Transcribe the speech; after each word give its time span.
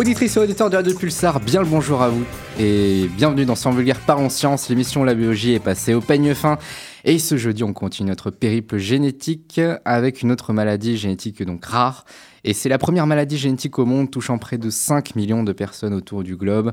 Auditrices 0.00 0.38
et 0.38 0.40
auditeurs 0.40 0.70
de 0.70 0.76
Radio 0.76 0.94
Pulsar, 0.94 1.40
bien 1.40 1.60
le 1.60 1.66
bonjour 1.66 2.00
à 2.00 2.08
vous 2.08 2.24
et 2.58 3.06
bienvenue 3.18 3.44
dans 3.44 3.54
Sans 3.54 3.70
Vulgaire 3.70 4.00
Par 4.00 4.18
en 4.18 4.30
Sciences. 4.30 4.70
L'émission 4.70 5.04
La 5.04 5.14
Biologie 5.14 5.52
est 5.52 5.60
passée 5.60 5.92
au 5.92 6.00
peigne 6.00 6.32
fin. 6.32 6.56
Et 7.04 7.18
ce 7.18 7.36
jeudi 7.36 7.62
on 7.64 7.74
continue 7.74 8.08
notre 8.08 8.30
périple 8.30 8.78
génétique 8.78 9.60
avec 9.84 10.22
une 10.22 10.32
autre 10.32 10.54
maladie 10.54 10.96
génétique 10.96 11.42
donc 11.42 11.66
rare. 11.66 12.06
Et 12.44 12.54
c'est 12.54 12.70
la 12.70 12.78
première 12.78 13.06
maladie 13.06 13.36
génétique 13.36 13.78
au 13.78 13.84
monde 13.84 14.10
touchant 14.10 14.38
près 14.38 14.56
de 14.56 14.70
5 14.70 15.16
millions 15.16 15.42
de 15.42 15.52
personnes 15.52 15.92
autour 15.92 16.22
du 16.22 16.34
globe 16.34 16.72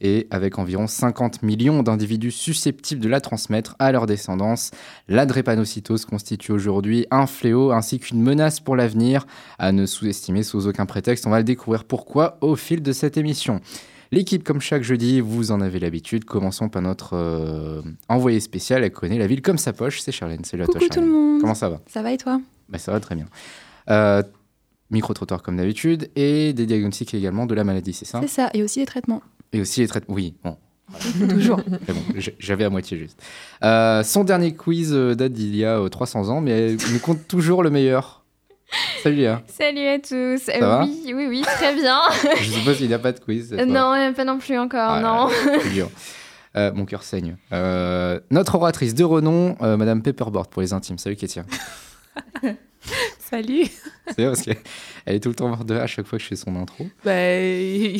et 0.00 0.26
avec 0.30 0.58
environ 0.58 0.86
50 0.86 1.42
millions 1.42 1.82
d'individus 1.82 2.30
susceptibles 2.30 3.00
de 3.00 3.08
la 3.08 3.20
transmettre 3.20 3.76
à 3.78 3.92
leur 3.92 4.06
descendance. 4.06 4.70
La 5.08 5.26
drépanocytose 5.26 6.04
constitue 6.04 6.52
aujourd'hui 6.52 7.06
un 7.10 7.26
fléau 7.26 7.72
ainsi 7.72 7.98
qu'une 7.98 8.22
menace 8.22 8.60
pour 8.60 8.76
l'avenir 8.76 9.26
à 9.58 9.72
ne 9.72 9.86
sous-estimer 9.86 10.42
sous 10.42 10.66
aucun 10.66 10.86
prétexte. 10.86 11.26
On 11.26 11.30
va 11.30 11.38
le 11.38 11.44
découvrir 11.44 11.84
pourquoi 11.84 12.38
au 12.40 12.56
fil 12.56 12.82
de 12.82 12.92
cette 12.92 13.16
émission. 13.16 13.60
L'équipe, 14.10 14.42
comme 14.42 14.60
chaque 14.60 14.82
jeudi, 14.82 15.20
vous 15.20 15.50
en 15.50 15.60
avez 15.60 15.78
l'habitude. 15.78 16.24
Commençons 16.24 16.70
par 16.70 16.80
notre 16.80 17.14
euh, 17.14 17.82
envoyé 18.08 18.40
spécial. 18.40 18.82
Elle 18.82 18.90
connaît 18.90 19.18
la 19.18 19.26
ville 19.26 19.42
comme 19.42 19.58
sa 19.58 19.74
poche. 19.74 20.00
C'est 20.00 20.12
Charlène. 20.12 20.44
Salut 20.44 20.62
à 20.62 20.66
toi, 20.66 20.80
Coucou 20.80 20.88
tout 20.94 21.00
le 21.00 21.06
monde. 21.06 21.40
Comment 21.40 21.54
ça 21.54 21.68
va? 21.68 21.80
Ça 21.86 22.02
va 22.02 22.12
et 22.12 22.16
toi? 22.16 22.40
Bah, 22.70 22.78
Ça 22.78 22.92
va 22.92 23.00
très 23.00 23.14
bien. 23.14 23.26
Euh, 23.90 24.22
Micro-trottoir 24.90 25.42
comme 25.42 25.58
d'habitude 25.58 26.08
et 26.16 26.54
des 26.54 26.64
diagnostics 26.64 27.12
également 27.12 27.44
de 27.44 27.54
la 27.54 27.64
maladie, 27.64 27.92
c'est 27.92 28.06
ça? 28.06 28.20
C'est 28.22 28.28
ça, 28.28 28.50
et 28.54 28.62
aussi 28.62 28.80
des 28.80 28.86
traitements. 28.86 29.22
Et 29.52 29.60
aussi 29.60 29.80
les 29.80 29.88
traitements. 29.88 30.14
Oui, 30.14 30.34
bon. 30.44 30.56
Toujours. 31.28 31.60
Mais 31.68 31.92
bon, 31.94 32.02
j'avais 32.38 32.64
à 32.64 32.70
moitié 32.70 32.96
juste. 32.96 33.22
Euh, 33.62 34.02
son 34.02 34.24
dernier 34.24 34.54
quiz 34.54 34.92
euh, 34.94 35.14
date 35.14 35.32
d'il 35.32 35.54
y 35.54 35.64
a 35.64 35.78
euh, 35.78 35.88
300 35.88 36.30
ans, 36.30 36.40
mais 36.40 36.72
elle 36.72 36.76
nous 36.92 36.98
compte 36.98 37.28
toujours 37.28 37.62
le 37.62 37.68
meilleur. 37.68 38.24
Salut 39.02 39.16
Léa. 39.16 39.42
Salut 39.48 39.86
à 39.86 39.98
tous. 39.98 40.38
Ça 40.42 40.58
va 40.60 40.84
oui, 40.84 41.12
oui, 41.14 41.26
oui, 41.28 41.42
très 41.42 41.74
bien. 41.74 42.00
Je 42.40 42.50
suppose 42.50 42.76
qu'il 42.78 42.88
n'y 42.88 42.94
a 42.94 42.98
pas 42.98 43.12
de 43.12 43.20
quiz. 43.20 43.50
cette 43.50 43.60
Euh, 43.60 43.64
fois. 43.64 43.72
non, 43.74 43.92
euh, 43.94 44.12
pas 44.12 44.24
non 44.24 44.38
plus 44.38 44.58
encore, 44.58 44.90
Ah, 44.92 45.00
non. 45.00 45.28
C'est 45.62 45.70
dur. 45.74 45.90
Euh, 46.56 46.72
mon 46.72 46.86
cœur 46.86 47.02
saigne. 47.02 47.36
Euh, 47.52 48.18
notre 48.30 48.54
oratrice 48.54 48.94
de 48.94 49.04
renom, 49.04 49.56
euh, 49.62 49.76
Madame 49.76 50.02
Pepperboard 50.02 50.48
pour 50.48 50.62
les 50.62 50.72
intimes. 50.72 50.96
Salut 50.98 51.16
Kétia. 51.16 51.44
Salut. 53.30 53.64
C'est 54.06 54.16
bien 54.16 54.28
parce 54.30 54.42
qu'elle 54.42 54.56
est 55.06 55.20
tout 55.20 55.28
le 55.28 55.34
temps 55.34 55.48
morte 55.48 55.66
de 55.66 55.74
rire 55.74 55.82
à 55.82 55.86
chaque 55.86 56.06
fois 56.06 56.18
que 56.18 56.22
je 56.22 56.28
fais 56.28 56.36
son 56.36 56.56
intro. 56.56 56.86
Bah, 57.04 57.12
il 57.12 57.96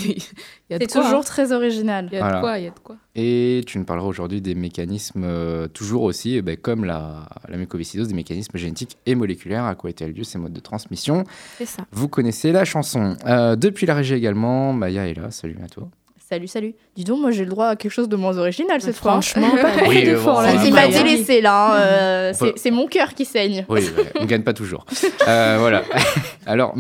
y 0.71 0.75
a 0.75 0.79
de 0.79 0.85
C'est 0.85 0.93
quoi. 0.93 1.03
toujours 1.03 1.19
hein. 1.21 1.23
très 1.23 1.53
original. 1.53 2.09
Il 2.11 2.15
y 2.15 2.19
a 2.19 2.21
Voilà. 2.21 2.37
de 2.37 2.41
quoi, 2.43 2.59
il 2.59 2.65
y 2.65 2.67
a 2.67 2.71
de 2.71 2.79
quoi. 2.79 2.97
Et 3.15 3.63
tu 3.67 3.79
nous 3.79 3.85
parleras 3.85 4.07
aujourd'hui 4.09 4.41
des 4.41 4.55
mécanismes, 4.55 5.25
euh, 5.25 5.69
toujours 5.69 6.03
aussi, 6.05 6.37
eh 6.37 6.43
ben, 6.43 6.57
comme 6.57 6.85
la, 6.85 7.29
la 7.49 7.57
mucoviscidose, 7.59 8.09
des 8.09 8.15
mécanismes 8.15 8.57
génétiques 8.57 8.97
et 9.07 9.15
moléculaires, 9.15 9.65
à 9.65 9.75
quoi 9.75 9.91
étaient 9.91 10.11
dus 10.11 10.25
ces 10.25 10.39
modes 10.39 10.53
de 10.53 10.61
transmission? 10.61 11.25
C'est 11.59 11.67
ça. 11.67 11.85
Vous 11.93 12.09
connaissez 12.09 12.53
la 12.53 12.65
chanson. 12.65 13.17
Euh, 13.27 13.55
depuis 13.57 13.85
la 13.87 13.95
régie 13.95 14.15
également, 14.15 14.73
Maya 14.73 15.09
est 15.09 15.15
là. 15.15 15.31
Salut 15.31 15.59
à 15.63 15.69
toi. 15.69 15.89
Salut, 16.29 16.47
salut. 16.47 16.75
Dis 16.95 17.05
donc, 17.05 17.21
moi 17.21 17.31
j'ai 17.31 17.45
le 17.45 17.51
droit 17.51 17.69
à 17.69 17.77
quelque 17.77 17.91
chose 17.91 18.09
de 18.09 18.17
moins 18.17 18.37
original 18.37 18.83
cette 18.83 18.97
fois. 18.97 19.13
Franchement, 19.13 19.51
pas 19.51 19.71
Oui, 19.89 20.03
euh, 20.03 20.11
d'efforts, 20.13 20.43
bon, 20.43 20.61
Il 20.67 20.75
m'a 20.75 20.87
délaissé 20.89 21.41
là. 21.41 21.73
hein, 21.73 21.81
euh, 21.81 22.33
On 22.35 22.39
peut- 22.45 22.53
c'est- 22.57 22.71
mon 22.71 22.87
cœur 22.87 23.15
qui 23.15 23.25
saigne. 23.25 23.65
Oui, 23.71 23.81
ouais, 23.81 24.13
on 24.19 24.23
ne 24.25 24.27
gagne 24.27 24.43
pas 24.43 24.53
toujours. 24.53 24.85
Euh, 25.27 25.57
voilà. 25.61 25.85
Alors, 26.47 26.75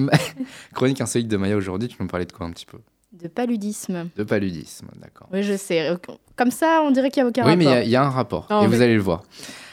chronique 0.74 1.00
insolite 1.02 1.28
de 1.28 1.36
Maya 1.36 1.54
aujourd'hui, 1.56 1.88
tu 1.88 1.96
nous 2.00 2.06
parlais 2.08 2.24
de 2.26 2.32
quoi 2.32 2.46
un 2.46 2.50
petit 2.50 2.64
peu? 2.66 2.78
De 3.12 3.28
paludisme. 3.28 4.08
De 4.16 4.22
paludisme, 4.24 4.86
d'accord. 5.00 5.28
Oui, 5.32 5.42
je 5.42 5.54
sais. 5.56 5.90
Comme 6.36 6.50
ça, 6.50 6.82
on 6.86 6.90
dirait 6.90 7.10
qu'il 7.10 7.22
n'y 7.22 7.26
a 7.26 7.30
aucun 7.30 7.44
Oui, 7.46 7.56
mais 7.56 7.64
il 7.64 7.66
y 7.66 7.68
rapport. 7.68 7.78
a- 7.80 7.84
il 7.84 7.90
y, 7.90 7.96
a 7.96 8.04
un 8.04 8.10
rapport, 8.10 8.48
et 8.62 8.66
vous 8.66 8.80
allez 8.82 8.94
le 8.94 9.00
voir. 9.02 9.22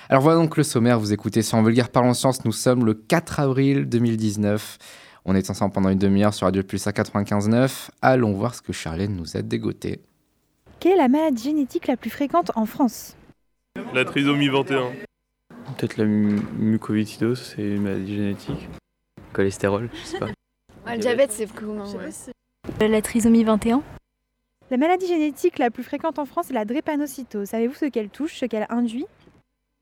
Alors 0.09 0.21
voilà 0.23 0.39
donc 0.39 0.55
le 0.57 0.63
sommaire, 0.63 0.99
vous 0.99 1.13
écoutez 1.13 1.41
sur 1.41 1.57
En 1.57 1.63
Vulgaire 1.63 1.89
Parlons 1.89 2.13
Science, 2.13 2.43
nous 2.45 2.51
sommes 2.51 2.85
le 2.85 2.93
4 2.93 3.39
avril 3.39 3.85
2019. 3.89 4.77
On 5.25 5.35
est 5.35 5.49
ensemble 5.49 5.73
pendant 5.73 5.89
une 5.89 5.97
demi-heure 5.97 6.33
sur 6.33 6.45
Radio 6.45 6.63
Plus 6.63 6.85
à 6.87 6.91
95.9. 6.91 7.89
Allons 8.01 8.33
voir 8.33 8.53
ce 8.53 8.61
que 8.61 8.73
Charlène 8.73 9.15
nous 9.15 9.35
a 9.37 9.41
dégoté. 9.41 9.99
Quelle 10.79 10.93
est 10.93 10.97
la 10.97 11.07
maladie 11.07 11.43
génétique 11.43 11.87
la 11.87 11.97
plus 11.97 12.09
fréquente 12.11 12.51
en 12.55 12.65
France 12.65 13.15
La 13.93 14.05
trisomie 14.05 14.49
21. 14.49 14.91
Peut-être 15.77 15.97
la 15.97 16.05
mu- 16.05 16.39
mucoviscidose, 16.59 17.41
c'est 17.55 17.63
une 17.63 17.81
maladie 17.81 18.15
génétique. 18.15 18.69
Cholestérol, 19.33 19.89
je 19.93 20.05
sais 20.05 20.19
pas. 20.19 20.27
Ouais, 20.85 20.93
le 20.95 20.99
diabète, 20.99 21.31
c'est 21.31 21.51
commun. 21.51 21.85
ouais. 22.79 22.87
La 22.87 23.01
trisomie 23.01 23.43
21 23.43 23.81
La 24.69 24.77
maladie 24.77 25.07
génétique 25.07 25.57
la 25.57 25.71
plus 25.71 25.83
fréquente 25.83 26.19
en 26.19 26.25
France 26.25 26.51
est 26.51 26.53
la 26.53 26.65
drépanocytose. 26.65 27.49
Savez-vous 27.49 27.73
ce 27.73 27.85
qu'elle 27.85 28.09
touche, 28.09 28.35
ce 28.37 28.45
qu'elle 28.45 28.67
induit 28.69 29.05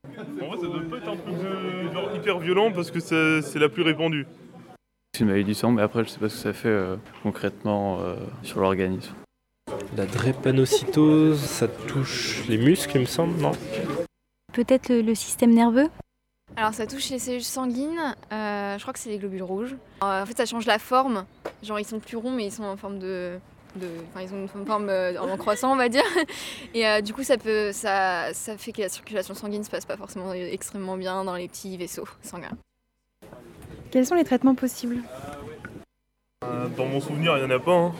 En 0.06 0.46
vrai, 0.48 0.56
ça 0.56 0.66
doit 0.66 0.82
pas 0.90 0.96
être 0.96 1.08
un 1.08 1.16
truc 1.16 1.34
de- 1.36 1.92
genre 1.92 2.16
hyper 2.16 2.38
violent 2.38 2.72
parce 2.72 2.90
que 2.90 3.00
c'est 3.00 3.58
la 3.58 3.68
plus 3.68 3.82
répandue. 3.82 4.26
C'est 5.14 5.20
une 5.20 5.26
maladie 5.28 5.44
du 5.44 5.54
sang, 5.54 5.70
mais 5.70 5.80
après, 5.80 6.02
je 6.02 6.08
sais 6.08 6.18
pas 6.18 6.28
ce 6.28 6.34
que 6.34 6.40
ça 6.42 6.52
fait 6.52 6.66
euh, 6.66 6.96
concrètement 7.22 8.00
euh, 8.00 8.16
sur 8.42 8.58
l'organisme. 8.58 9.14
La 9.96 10.06
drépanocytose, 10.06 11.38
ça 11.38 11.68
touche 11.68 12.42
les 12.48 12.58
muscles, 12.58 12.96
il 12.96 13.02
me 13.02 13.06
semble, 13.06 13.40
non? 13.40 13.52
Peut-être 14.52 14.88
le, 14.88 15.02
le 15.02 15.14
système 15.14 15.54
nerveux? 15.54 15.88
Alors, 16.56 16.74
ça 16.74 16.88
touche 16.88 17.10
les 17.10 17.20
cellules 17.20 17.44
sanguines. 17.44 18.16
euh, 18.32 18.76
je 18.76 18.82
crois 18.82 18.92
que 18.92 18.98
c'est 18.98 19.10
les 19.10 19.18
globules 19.18 19.44
rouges. 19.44 19.76
En 20.00 20.26
fait, 20.26 20.36
ça 20.36 20.46
change 20.46 20.66
la 20.66 20.80
forme. 20.80 21.26
Genre, 21.62 21.78
ils 21.78 21.86
sont 21.86 22.00
plus 22.00 22.16
ronds, 22.16 22.32
mais 22.32 22.46
ils 22.46 22.52
sont 22.52 22.64
en 22.64 22.76
forme 22.76 22.98
de. 22.98 23.38
de- 23.76 23.86
Enfin, 24.10 24.22
ils 24.22 24.34
ont 24.34 24.48
une 24.52 24.66
forme 24.66 24.88
euh, 24.88 25.16
en 25.20 25.36
croissant, 25.36 25.72
on 25.72 25.76
va 25.76 25.88
dire. 25.88 26.02
Et 26.74 26.88
euh, 26.88 27.00
du 27.00 27.14
coup, 27.14 27.22
ça, 27.22 27.38
peut, 27.38 27.70
ça, 27.70 28.34
ça 28.34 28.58
fait 28.58 28.72
que 28.72 28.80
la 28.82 28.88
circulation 28.88 29.34
sanguine 29.34 29.62
se 29.62 29.70
passe 29.70 29.84
pas 29.84 29.96
forcément 29.96 30.32
extrêmement 30.32 30.96
bien 30.96 31.22
dans 31.22 31.36
les 31.36 31.46
petits 31.46 31.76
vaisseaux 31.76 32.08
sanguins. 32.20 32.50
Quels 33.94 34.06
sont 34.06 34.16
les 34.16 34.24
traitements 34.24 34.56
possibles 34.56 34.96
Euh, 36.44 36.66
Dans 36.76 36.86
mon 36.86 37.00
souvenir, 37.00 37.38
il 37.38 37.42
y 37.42 37.46
en 37.46 37.50
a 37.50 37.60
pas. 37.60 37.76
Hein. 37.76 37.92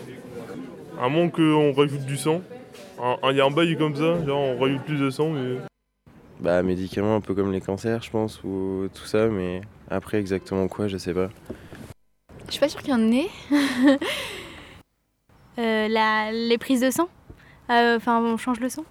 À 1.00 1.08
moins 1.08 1.28
qu'on 1.30 1.72
rajoute 1.72 2.04
du 2.04 2.16
sang. 2.16 2.42
Il 3.30 3.36
y 3.36 3.40
a 3.40 3.44
un 3.44 3.50
bail 3.52 3.76
comme 3.78 3.94
ça, 3.94 4.24
genre 4.26 4.40
on 4.40 4.58
rajoute 4.58 4.82
plus 4.82 4.98
de 4.98 5.08
sang, 5.08 5.30
mais. 5.30 5.58
Bah, 6.40 6.64
médicaments 6.64 7.14
un 7.14 7.20
peu 7.20 7.32
comme 7.32 7.52
les 7.52 7.60
cancers, 7.60 8.02
je 8.02 8.10
pense, 8.10 8.42
ou 8.42 8.88
tout 8.92 9.04
ça, 9.04 9.28
mais 9.28 9.60
après 9.88 10.18
exactement 10.18 10.66
quoi, 10.66 10.88
je 10.88 10.96
sais 10.96 11.14
pas. 11.14 11.28
Je 12.48 12.50
suis 12.50 12.60
pas 12.60 12.68
sûre 12.68 12.80
qu'il 12.82 12.90
y 12.90 12.94
en 12.94 13.12
ait. 13.12 13.28
Euh, 15.56 15.86
la, 15.86 16.32
Les 16.32 16.58
prises 16.58 16.80
de 16.80 16.90
sang 16.90 17.08
Euh, 17.70 17.96
Enfin, 17.96 18.20
on 18.20 18.36
change 18.36 18.58
le 18.58 18.68
sang 18.68 18.84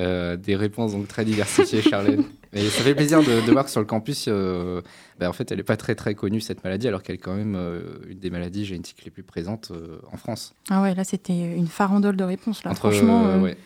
Euh, 0.00 0.36
des 0.36 0.56
réponses 0.56 0.90
donc 0.94 1.06
très 1.06 1.24
diversifiées, 1.24 1.80
Charlène. 1.80 2.24
Et 2.54 2.68
ça 2.68 2.82
fait 2.82 2.94
plaisir 2.94 3.20
de, 3.22 3.44
de 3.46 3.50
voir 3.52 3.64
que 3.64 3.70
sur 3.70 3.80
le 3.80 3.86
campus, 3.86 4.26
euh, 4.28 4.82
bah, 5.18 5.28
en 5.28 5.32
fait, 5.32 5.50
elle 5.50 5.56
n'est 5.56 5.62
pas 5.62 5.76
très 5.78 5.94
très 5.94 6.14
connue 6.14 6.40
cette 6.40 6.62
maladie, 6.64 6.86
alors 6.86 7.02
qu'elle 7.02 7.14
est 7.14 7.18
quand 7.18 7.34
même 7.34 7.54
euh, 7.56 7.80
une 8.08 8.18
des 8.18 8.28
maladies 8.30 8.64
génétiques 8.66 9.02
les 9.04 9.10
plus 9.10 9.22
présentes 9.22 9.70
euh, 9.74 9.98
en 10.12 10.16
France. 10.18 10.54
Ah 10.70 10.82
ouais, 10.82 10.94
là 10.94 11.02
c'était 11.04 11.32
une 11.56 11.66
farandole 11.68 12.16
de 12.16 12.24
réponses. 12.24 12.62
Là. 12.64 12.70
Entre, 12.72 12.80
Franchement, 12.90 13.38
ouais. 13.40 13.56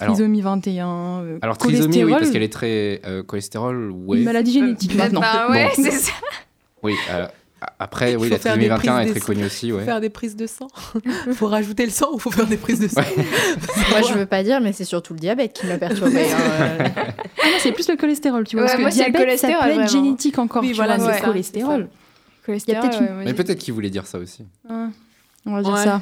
Alors, 0.00 0.14
trisomie 0.16 0.40
21, 0.42 0.88
euh, 1.22 1.38
alors 1.40 1.56
trisomie, 1.56 2.02
oui, 2.04 2.10
parce 2.10 2.30
qu'elle 2.30 2.42
est 2.42 2.52
très 2.52 3.00
euh, 3.06 3.22
cholestérol, 3.22 3.90
ouais. 3.92 4.18
une 4.18 4.24
maladie 4.24 4.52
génétique 4.52 4.94
maintenant. 4.96 5.20
Bah 5.20 5.46
ouais, 5.50 5.66
Bon. 5.76 5.82
c'est 5.82 5.90
ça. 5.92 6.12
Oui. 6.82 6.94
euh, 7.10 7.26
après, 7.78 8.12
Il 8.12 8.18
oui, 8.18 8.28
faut 8.28 8.34
la 8.34 8.38
trisomie 8.38 8.62
des 8.64 8.68
21 8.68 8.98
est 9.00 9.10
très 9.10 9.20
connue 9.20 9.44
aussi, 9.44 9.70
Faut 9.70 9.76
ouais. 9.76 9.84
faire 9.84 10.00
des 10.00 10.10
prises 10.10 10.36
de 10.36 10.46
sang. 10.46 10.68
faut 11.34 11.46
rajouter 11.48 11.84
le 11.84 11.90
sang 11.92 12.08
ou 12.12 12.18
faut 12.18 12.30
faire 12.30 12.46
des 12.46 12.56
prises 12.56 12.80
de 12.80 12.88
sang 12.88 13.00
Moi, 13.90 14.02
je 14.08 14.14
veux 14.14 14.26
pas 14.26 14.42
dire, 14.42 14.60
mais 14.60 14.72
c'est 14.72 14.84
surtout 14.84 15.14
le 15.14 15.20
diabète 15.20 15.52
qui 15.52 15.66
m'a 15.66 15.78
perturbé. 15.78 16.24
hein, 16.32 16.36
euh. 16.40 16.88
Ah 17.42 17.46
non, 17.48 17.56
c'est 17.60 17.72
plus 17.72 17.88
le 17.88 17.96
cholestérol, 17.96 18.44
tu 18.46 18.56
vois. 18.56 18.64
Ouais, 18.64 18.68
parce 18.68 18.76
que 18.76 18.82
moi, 18.82 18.90
c'est 18.90 19.06
le 19.06 19.12
diabète, 19.12 19.38
ça 19.38 19.48
peut 19.48 19.52
cholestérol, 19.54 19.82
être 19.84 19.90
génétique 19.90 20.38
encore. 20.38 20.62
Oui, 20.62 20.70
tu 20.70 20.74
voilà, 20.76 20.96
vois, 20.96 21.06
c'est 21.06 21.12
mais 21.12 21.18
ça, 21.20 21.24
cholestérol. 21.26 21.88
Cholestérol, 22.46 22.82
peut-être 22.82 23.00
une- 23.00 23.06
ouais, 23.08 23.12
ouais. 23.18 23.24
Mais 23.26 23.34
peut-être 23.34 23.58
qu'il 23.58 23.74
voulait 23.74 23.90
dire 23.90 24.06
ça 24.06 24.18
aussi. 24.18 24.44
Ah, 24.68 24.88
on 25.46 25.54
va 25.54 25.62
dire 25.62 25.72
Ouais. 25.72 25.84
ça. 25.84 26.00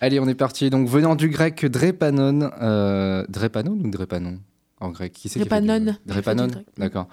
Allez, 0.00 0.20
on 0.20 0.28
est 0.28 0.34
parti. 0.34 0.70
Donc, 0.70 0.88
venant 0.88 1.14
du 1.14 1.28
grec 1.28 1.64
drépanon, 1.66 2.50
euh, 2.60 3.24
drépanon 3.28 3.72
ou 3.72 3.88
drépanon 3.88 4.38
en 4.80 4.90
grec? 4.90 5.12
Qui 5.12 5.28
c'est 5.28 5.40
qui 5.40 5.48
fait 5.48 5.60
du- 5.60 5.66
Il 6.06 6.64
d'accord. 6.76 7.08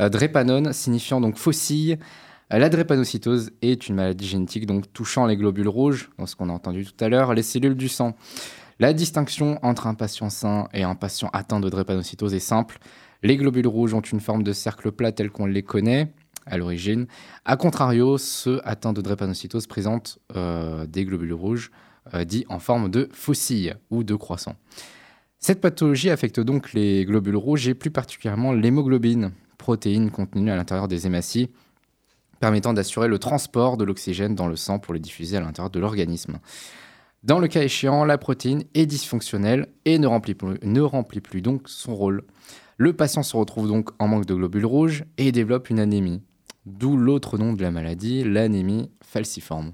Euh, 0.00 0.08
drépanone 0.08 0.72
signifiant 0.72 1.20
donc 1.20 1.36
faucille. 1.36 1.98
Euh, 2.52 2.58
La 2.58 2.68
drépanocytose 2.68 3.52
est 3.62 3.88
une 3.88 3.96
maladie 3.96 4.26
génétique 4.26 4.66
donc 4.66 4.92
touchant 4.92 5.26
les 5.26 5.36
globules 5.36 5.68
rouges, 5.68 6.10
dans 6.18 6.26
ce 6.26 6.36
qu'on 6.36 6.48
a 6.48 6.52
entendu 6.52 6.84
tout 6.84 7.04
à 7.04 7.08
l'heure, 7.08 7.34
les 7.34 7.42
cellules 7.42 7.76
du 7.76 7.88
sang. 7.88 8.16
La 8.80 8.92
distinction 8.92 9.58
entre 9.62 9.86
un 9.86 9.94
patient 9.94 10.30
sain 10.30 10.68
et 10.74 10.82
un 10.82 10.96
patient 10.96 11.30
atteint 11.32 11.60
de 11.60 11.68
drépanocytose 11.68 12.34
est 12.34 12.40
simple. 12.40 12.78
Les 13.22 13.36
globules 13.36 13.68
rouges 13.68 13.94
ont 13.94 14.00
une 14.00 14.20
forme 14.20 14.42
de 14.42 14.52
cercle 14.52 14.90
plat 14.90 15.12
tel 15.12 15.30
qu'on 15.30 15.46
les 15.46 15.62
connaît 15.62 16.12
à 16.44 16.58
l'origine. 16.58 17.06
A 17.44 17.56
contrario, 17.56 18.18
ceux 18.18 18.60
atteints 18.64 18.92
de 18.92 19.00
drépanocytose 19.00 19.66
présentent 19.66 20.18
euh, 20.36 20.86
des 20.86 21.04
globules 21.04 21.32
rouges 21.32 21.70
dits 22.26 22.44
en 22.50 22.58
forme 22.58 22.90
de 22.90 23.08
faucille 23.12 23.74
ou 23.88 24.04
de 24.04 24.14
croissant. 24.14 24.56
Cette 25.38 25.62
pathologie 25.62 26.10
affecte 26.10 26.38
donc 26.38 26.74
les 26.74 27.06
globules 27.06 27.36
rouges 27.36 27.66
et 27.66 27.74
plus 27.74 27.90
particulièrement 27.90 28.52
l'hémoglobine, 28.52 29.32
protéine 29.64 30.10
contenue 30.10 30.50
à 30.50 30.56
l'intérieur 30.56 30.88
des 30.88 31.06
hématies, 31.06 31.48
permettant 32.38 32.74
d'assurer 32.74 33.08
le 33.08 33.18
transport 33.18 33.78
de 33.78 33.84
l'oxygène 33.84 34.34
dans 34.34 34.46
le 34.46 34.56
sang 34.56 34.78
pour 34.78 34.92
le 34.92 35.00
diffuser 35.00 35.38
à 35.38 35.40
l'intérieur 35.40 35.70
de 35.70 35.80
l'organisme. 35.80 36.38
Dans 37.22 37.38
le 37.38 37.48
cas 37.48 37.62
échéant, 37.62 38.04
la 38.04 38.18
protéine 38.18 38.64
est 38.74 38.84
dysfonctionnelle 38.84 39.68
et 39.86 39.98
ne 39.98 40.06
remplit 40.06 40.34
plus, 40.34 40.58
ne 40.62 40.82
remplit 40.82 41.22
plus 41.22 41.40
donc 41.40 41.62
son 41.70 41.94
rôle. 41.94 42.24
Le 42.76 42.92
patient 42.92 43.22
se 43.22 43.34
retrouve 43.38 43.66
donc 43.66 43.88
en 43.98 44.06
manque 44.06 44.26
de 44.26 44.34
globules 44.34 44.66
rouges 44.66 45.06
et 45.16 45.32
développe 45.32 45.70
une 45.70 45.80
anémie. 45.80 46.20
d'où 46.66 46.98
l'autre 46.98 47.38
nom 47.38 47.54
de 47.54 47.62
la 47.62 47.70
maladie, 47.70 48.22
l'anémie 48.22 48.90
falciforme. 49.02 49.72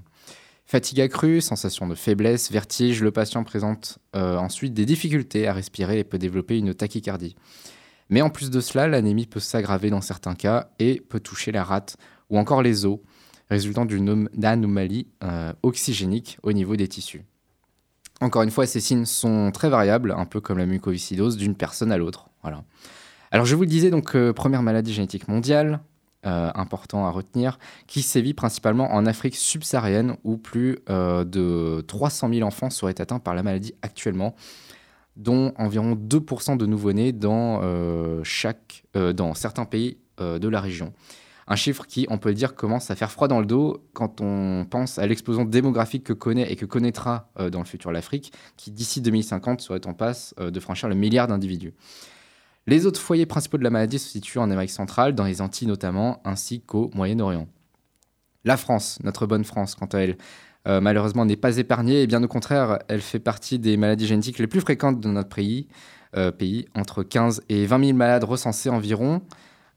Fatigue 0.65 1.01
accrue, 1.01 1.41
sensation 1.41 1.85
de 1.85 1.95
faiblesse, 1.95 2.49
vertige, 2.49 3.01
le 3.01 3.11
patient 3.11 3.43
présente 3.43 3.99
euh, 4.15 4.37
ensuite 4.37 4.73
des 4.73 4.85
difficultés 4.85 5.47
à 5.47 5.53
respirer 5.53 5.99
et 5.99 6.05
peut 6.05 6.17
développer 6.17 6.57
une 6.57 6.73
tachycardie. 6.73 7.35
Mais 8.11 8.21
en 8.21 8.29
plus 8.29 8.51
de 8.51 8.59
cela, 8.59 8.89
l'anémie 8.89 9.25
peut 9.25 9.39
s'aggraver 9.39 9.89
dans 9.89 10.01
certains 10.01 10.35
cas 10.35 10.69
et 10.79 10.99
peut 10.99 11.21
toucher 11.21 11.53
la 11.53 11.63
rate 11.63 11.95
ou 12.29 12.37
encore 12.37 12.61
les 12.61 12.85
os, 12.85 12.99
résultant 13.49 13.85
d'une 13.85 14.29
anomalie 14.43 15.07
euh, 15.23 15.53
oxygénique 15.63 16.37
au 16.43 16.51
niveau 16.51 16.75
des 16.75 16.89
tissus. 16.89 17.23
Encore 18.19 18.43
une 18.43 18.51
fois, 18.51 18.67
ces 18.67 18.81
signes 18.81 19.05
sont 19.05 19.51
très 19.51 19.69
variables, 19.69 20.11
un 20.11 20.25
peu 20.25 20.41
comme 20.41 20.57
la 20.57 20.65
mucoviscidose 20.65 21.37
d'une 21.37 21.55
personne 21.55 21.91
à 21.91 21.97
l'autre. 21.97 22.29
Alors 23.31 23.45
je 23.45 23.55
vous 23.55 23.61
le 23.61 23.67
disais, 23.67 23.89
donc 23.89 24.13
euh, 24.15 24.33
première 24.33 24.61
maladie 24.61 24.93
génétique 24.93 25.29
mondiale, 25.29 25.79
euh, 26.25 26.51
important 26.53 27.05
à 27.05 27.11
retenir, 27.11 27.59
qui 27.87 28.01
sévit 28.01 28.33
principalement 28.33 28.93
en 28.93 29.05
Afrique 29.05 29.37
subsaharienne 29.37 30.17
où 30.25 30.35
plus 30.35 30.79
de 30.87 31.81
300 31.87 32.29
000 32.33 32.45
enfants 32.45 32.69
seraient 32.69 32.99
atteints 32.99 33.19
par 33.19 33.35
la 33.35 33.41
maladie 33.41 33.73
actuellement, 33.81 34.35
dont 35.17 35.53
environ 35.57 35.95
2% 35.95 36.57
de 36.57 36.65
nouveau-nés 36.65 37.11
dans, 37.11 37.61
chaque, 38.23 38.83
dans 38.93 39.33
certains 39.33 39.65
pays 39.65 39.97
de 40.17 40.47
la 40.47 40.61
région. 40.61 40.93
Un 41.47 41.55
chiffre 41.55 41.85
qui, 41.85 42.07
on 42.09 42.17
peut 42.17 42.29
le 42.29 42.35
dire, 42.35 42.55
commence 42.55 42.91
à 42.91 42.95
faire 42.95 43.11
froid 43.11 43.27
dans 43.27 43.39
le 43.39 43.45
dos 43.45 43.83
quand 43.93 44.21
on 44.21 44.65
pense 44.69 44.99
à 44.99 45.07
l'explosion 45.07 45.43
démographique 45.43 46.03
que 46.03 46.13
connaît 46.13 46.51
et 46.51 46.55
que 46.55 46.65
connaîtra 46.65 47.29
dans 47.51 47.59
le 47.59 47.65
futur 47.65 47.91
l'Afrique, 47.91 48.31
qui 48.55 48.71
d'ici 48.71 49.01
2050 49.01 49.59
serait 49.59 49.85
en 49.85 49.93
passe 49.93 50.33
de 50.37 50.59
franchir 50.59 50.87
le 50.87 50.95
milliard 50.95 51.27
d'individus. 51.27 51.73
Les 52.67 52.85
autres 52.85 53.01
foyers 53.01 53.25
principaux 53.25 53.57
de 53.57 53.63
la 53.63 53.71
maladie 53.71 53.99
se 53.99 54.07
situent 54.07 54.37
en 54.37 54.51
Amérique 54.51 54.69
centrale, 54.69 55.15
dans 55.15 55.25
les 55.25 55.41
Antilles 55.41 55.67
notamment, 55.67 56.21
ainsi 56.23 56.61
qu'au 56.61 56.91
Moyen-Orient. 56.93 57.47
La 58.45 58.55
France, 58.55 58.99
notre 59.03 59.25
bonne 59.25 59.43
France, 59.43 59.75
quant 59.75 59.87
à 59.87 59.99
elle, 59.99 60.17
euh, 60.67 60.79
malheureusement 60.79 61.25
n'est 61.25 61.35
pas 61.35 61.57
épargnée, 61.57 62.03
et 62.03 62.07
bien 62.07 62.21
au 62.23 62.27
contraire, 62.27 62.79
elle 62.87 63.01
fait 63.01 63.19
partie 63.19 63.59
des 63.59 63.77
maladies 63.77 64.05
génétiques 64.05 64.39
les 64.39 64.47
plus 64.47 64.61
fréquentes 64.61 64.99
de 64.99 65.07
notre 65.07 65.29
pays, 65.29 65.67
euh, 66.15 66.31
pays 66.31 66.67
entre 66.75 67.03
15 67.03 67.41
et 67.49 67.65
20 67.65 67.85
000 67.85 67.97
malades 67.97 68.23
recensés 68.23 68.69
environ, 68.69 69.21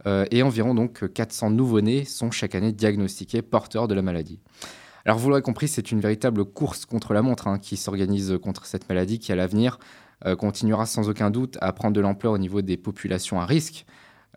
euh, 0.06 0.26
et 0.31 0.42
environ 0.42 0.75
donc 0.75 1.10
400 1.12 1.50
nouveau-nés 1.50 2.04
sont 2.04 2.31
chaque 2.31 2.54
année 2.54 2.72
diagnostiqués 2.72 3.40
porteurs 3.40 3.88
de 3.88 3.94
la 3.94 4.02
maladie. 4.02 4.40
Alors 5.06 5.19
vous 5.19 5.28
l'aurez 5.28 5.42
compris, 5.42 5.69
c'est 5.69 5.90
une 5.90 6.00
véritable 6.00 6.44
course 6.44 6.84
contre 6.84 7.14
la 7.14 7.22
montre 7.22 7.48
hein, 7.48 7.58
qui 7.58 7.76
s'organise 7.76 8.38
contre 8.42 8.66
cette 8.66 8.88
maladie 8.88 9.19
qui 9.19 9.32
à 9.32 9.36
l'avenir 9.36 9.78
continuera 10.38 10.86
sans 10.86 11.10
aucun 11.10 11.31
doute 11.31 11.58
à 11.60 11.70
prendre 11.75 11.92
de 11.92 12.00
l'ampleur 12.00 12.32
au 12.32 12.38
niveau 12.38 12.62
des 12.62 12.78
populations 12.78 13.40
à 13.40 13.44
risque. 13.44 13.84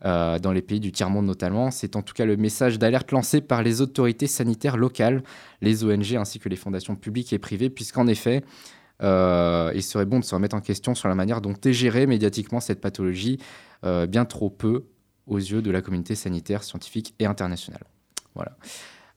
Euh, 0.05 0.37
dans 0.37 0.51
les 0.51 0.61
pays 0.61 0.79
du 0.79 0.91
tiers-monde 0.91 1.25
notamment. 1.25 1.71
C'est 1.71 1.95
en 1.95 2.03
tout 2.03 2.13
cas 2.13 2.25
le 2.25 2.37
message 2.37 2.77
d'alerte 2.77 3.11
lancé 3.11 3.41
par 3.41 3.63
les 3.63 3.81
autorités 3.81 4.27
sanitaires 4.27 4.77
locales, 4.77 5.23
les 5.61 5.83
ONG 5.83 6.15
ainsi 6.15 6.39
que 6.39 6.49
les 6.49 6.55
fondations 6.55 6.95
publiques 6.95 7.33
et 7.33 7.39
privées, 7.39 7.71
puisqu'en 7.71 8.05
effet, 8.05 8.43
euh, 9.01 9.71
il 9.73 9.81
serait 9.81 10.05
bon 10.05 10.19
de 10.19 10.23
se 10.23 10.35
remettre 10.35 10.55
en 10.55 10.61
question 10.61 10.93
sur 10.93 11.07
la 11.07 11.15
manière 11.15 11.41
dont 11.41 11.55
est 11.65 11.73
gérée 11.73 12.05
médiatiquement 12.05 12.59
cette 12.59 12.79
pathologie, 12.79 13.39
bien 13.83 14.25
trop 14.25 14.49
peu 14.49 14.85
aux 15.25 15.37
yeux 15.37 15.61
de 15.61 15.71
la 15.71 15.81
communauté 15.81 16.13
sanitaire, 16.13 16.63
scientifique 16.63 17.15
et 17.19 17.25
internationale. 17.25 17.83
Voilà. 18.35 18.55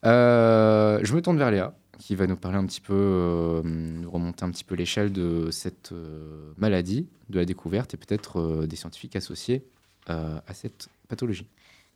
je 0.03 1.15
me 1.15 1.21
tourne 1.21 1.37
vers 1.37 1.51
Léa 1.51 1.75
qui 2.01 2.15
va 2.15 2.27
nous 2.27 2.37
parler 2.37 2.57
un 2.57 2.67
petit 2.67 2.81
peu, 2.81 2.95
euh, 2.97 3.63
nous 3.63 4.11
remonter 4.11 4.45
un 4.45 4.51
petit 4.51 4.65
peu 4.65 4.75
l'échelle 4.75 5.13
de 5.13 5.51
cette 5.51 5.93
euh, 5.93 6.53
maladie, 6.57 7.07
de 7.29 7.39
la 7.39 7.45
découverte 7.45 7.95
et 7.95 7.97
peut-être 7.99 8.41
euh, 8.41 8.67
des 8.67 8.77
scientifiques 8.77 9.17
associés 9.17 9.65
à 10.09 10.55
cette 10.55 10.89
pathologie. 11.09 11.47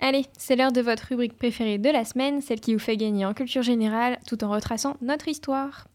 Allez, 0.00 0.26
c'est 0.36 0.56
l'heure 0.56 0.72
de 0.72 0.80
votre 0.80 1.06
rubrique 1.08 1.36
préférée 1.36 1.78
de 1.78 1.88
la 1.88 2.04
semaine, 2.04 2.40
celle 2.40 2.60
qui 2.60 2.74
vous 2.74 2.80
fait 2.80 2.96
gagner 2.96 3.24
en 3.24 3.34
culture 3.34 3.62
générale 3.62 4.18
tout 4.26 4.42
en 4.44 4.50
retraçant 4.50 4.96
notre 5.00 5.28
histoire. 5.28 5.86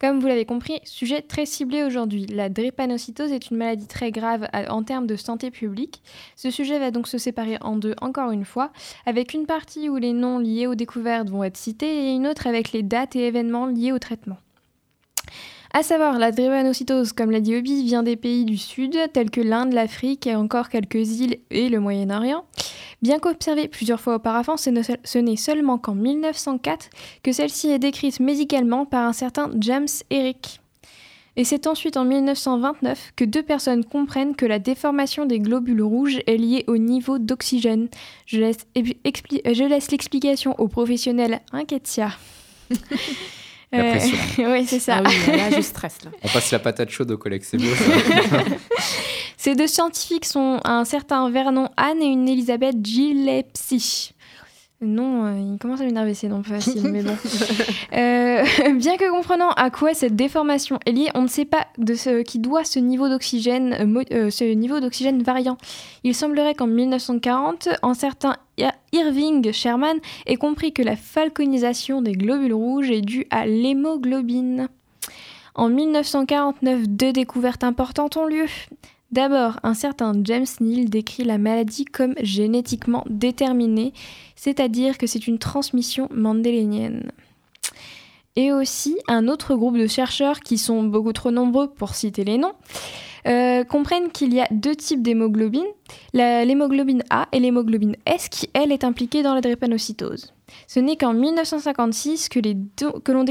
Comme 0.00 0.20
vous 0.20 0.28
l'avez 0.28 0.44
compris, 0.44 0.78
sujet 0.84 1.22
très 1.22 1.44
ciblé 1.44 1.82
aujourd'hui. 1.82 2.26
La 2.26 2.48
drépanocytose 2.48 3.32
est 3.32 3.50
une 3.50 3.56
maladie 3.56 3.88
très 3.88 4.12
grave 4.12 4.46
en 4.68 4.84
termes 4.84 5.08
de 5.08 5.16
santé 5.16 5.50
publique. 5.50 6.02
Ce 6.36 6.50
sujet 6.50 6.78
va 6.78 6.92
donc 6.92 7.08
se 7.08 7.18
séparer 7.18 7.56
en 7.60 7.74
deux 7.74 7.96
encore 8.00 8.30
une 8.30 8.44
fois, 8.44 8.70
avec 9.06 9.34
une 9.34 9.46
partie 9.46 9.88
où 9.88 9.96
les 9.96 10.12
noms 10.12 10.38
liés 10.38 10.68
aux 10.68 10.76
découvertes 10.76 11.30
vont 11.30 11.42
être 11.42 11.56
cités 11.56 12.10
et 12.10 12.14
une 12.14 12.28
autre 12.28 12.46
avec 12.46 12.70
les 12.70 12.84
dates 12.84 13.16
et 13.16 13.26
événements 13.26 13.66
liés 13.66 13.90
au 13.90 13.98
traitement. 13.98 14.36
À 15.74 15.82
savoir, 15.82 16.18
la 16.18 16.32
drépanocytose, 16.32 17.12
comme 17.12 17.30
l'a 17.30 17.40
dit 17.40 17.54
Obi, 17.54 17.84
vient 17.84 18.02
des 18.02 18.16
pays 18.16 18.44
du 18.44 18.56
Sud, 18.56 18.96
tels 19.12 19.30
que 19.30 19.40
l'Inde, 19.40 19.72
l'Afrique 19.72 20.26
et 20.26 20.34
encore 20.34 20.70
quelques 20.70 21.20
îles 21.20 21.38
et 21.50 21.68
le 21.68 21.78
Moyen-Orient. 21.78 22.44
Bien 23.02 23.18
qu'observée 23.18 23.68
plusieurs 23.68 24.00
fois 24.00 24.16
auparavant, 24.16 24.56
ce 24.56 25.18
n'est 25.18 25.36
seulement 25.36 25.78
qu'en 25.78 25.94
1904 25.94 26.88
que 27.22 27.32
celle-ci 27.32 27.68
est 27.68 27.78
décrite 27.78 28.18
médicalement 28.18 28.86
par 28.86 29.06
un 29.06 29.12
certain 29.12 29.50
James 29.60 29.86
Herrick. 30.10 30.60
Et 31.36 31.44
c'est 31.44 31.68
ensuite 31.68 31.96
en 31.96 32.04
1929 32.04 33.12
que 33.14 33.24
deux 33.24 33.44
personnes 33.44 33.84
comprennent 33.84 34.34
que 34.34 34.46
la 34.46 34.58
déformation 34.58 35.24
des 35.24 35.38
globules 35.38 35.82
rouges 35.82 36.18
est 36.26 36.36
liée 36.36 36.64
au 36.66 36.78
niveau 36.78 37.18
d'oxygène. 37.20 37.88
Je 38.26 38.40
laisse, 38.40 39.90
l'explication 39.92 40.58
au 40.58 40.66
professionnel 40.66 41.40
Inquietia. 41.52 42.10
La 43.72 43.78
Euh, 43.80 43.90
pression. 43.90 44.16
oui, 44.52 44.64
c'est 44.66 44.78
ça. 44.78 45.02
Ah 45.04 45.08
oui, 45.08 45.36
là, 45.36 45.50
je 45.56 45.60
stresse. 45.60 45.98
Là. 46.04 46.10
On 46.22 46.28
passe 46.28 46.50
la 46.50 46.58
patate 46.58 46.90
chaude 46.90 47.10
au 47.10 47.18
collègue, 47.18 47.42
c'est 47.44 47.58
beau 47.58 47.66
ça. 47.74 48.38
Ces 49.36 49.54
deux 49.54 49.66
scientifiques 49.68 50.24
sont 50.24 50.60
un 50.64 50.84
certain 50.84 51.30
Vernon 51.30 51.68
Anne 51.76 52.02
et 52.02 52.06
une 52.06 52.28
Elisabeth 52.28 52.76
Gillespie. 52.84 54.12
Non, 54.80 55.24
euh, 55.26 55.54
il 55.54 55.58
commence 55.58 55.80
à 55.80 55.84
m'énerver, 55.84 56.14
c'est 56.14 56.28
non 56.28 56.42
facile, 56.44 56.82
mais 56.90 57.02
bon. 57.02 57.16
Euh, 57.94 58.44
bien 58.76 58.96
que 58.96 59.10
comprenant 59.10 59.50
à 59.50 59.70
quoi 59.70 59.92
cette 59.94 60.14
déformation 60.14 60.78
est 60.86 60.92
liée, 60.92 61.08
on 61.14 61.22
ne 61.22 61.26
sait 61.28 61.44
pas 61.46 61.66
de 61.78 61.94
ce 61.94 62.22
qui 62.22 62.38
doit 62.38 62.62
ce 62.64 62.78
niveau 62.78 63.08
d'oxygène, 63.08 63.74
euh, 64.12 64.30
ce 64.30 64.44
niveau 64.44 64.78
d'oxygène 64.78 65.22
variant. 65.22 65.56
Il 66.04 66.14
semblerait 66.14 66.54
qu'en 66.54 66.68
1940, 66.68 67.70
un 67.82 67.94
certain 67.94 68.36
Ir- 68.56 68.70
Irving 68.92 69.50
Sherman 69.52 69.98
ait 70.26 70.36
compris 70.36 70.72
que 70.72 70.82
la 70.82 70.94
falconisation 70.96 72.02
des 72.02 72.12
globules 72.12 72.54
rouges 72.54 72.90
est 72.90 73.00
due 73.00 73.26
à 73.30 73.46
l'hémoglobine. 73.46 74.68
En 75.56 75.70
1949, 75.70 76.86
deux 76.88 77.12
découvertes 77.12 77.64
importantes 77.64 78.16
ont 78.16 78.26
lieu. 78.26 78.46
D'abord, 79.10 79.58
un 79.62 79.72
certain 79.72 80.12
James 80.24 80.46
Neal 80.60 80.90
décrit 80.90 81.24
la 81.24 81.38
maladie 81.38 81.86
comme 81.86 82.14
génétiquement 82.20 83.04
déterminée, 83.08 83.94
c'est-à-dire 84.36 84.98
que 84.98 85.06
c'est 85.06 85.26
une 85.26 85.38
transmission 85.38 86.08
mendélienne. 86.12 87.10
Et 88.36 88.52
aussi, 88.52 88.96
un 89.08 89.26
autre 89.26 89.54
groupe 89.54 89.78
de 89.78 89.86
chercheurs, 89.86 90.40
qui 90.40 90.58
sont 90.58 90.82
beaucoup 90.84 91.12
trop 91.12 91.30
nombreux 91.30 91.70
pour 91.70 91.94
citer 91.94 92.22
les 92.22 92.36
noms, 92.36 92.52
euh, 93.26 93.64
comprennent 93.64 94.10
qu'il 94.10 94.32
y 94.34 94.40
a 94.40 94.46
deux 94.50 94.76
types 94.76 95.02
d'hémoglobine, 95.02 95.66
l'hémoglobine 96.12 97.02
A 97.10 97.28
et 97.32 97.40
l'hémoglobine 97.40 97.96
S, 98.06 98.28
qui, 98.28 98.48
elle, 98.52 98.72
est 98.72 98.84
impliquée 98.84 99.22
dans 99.22 99.34
la 99.34 99.40
drépanocytose. 99.40 100.32
Ce 100.66 100.80
n'est 100.80 100.96
qu'en 100.96 101.12
1956 101.12 102.28
que, 102.28 102.40
l'on 103.12 103.24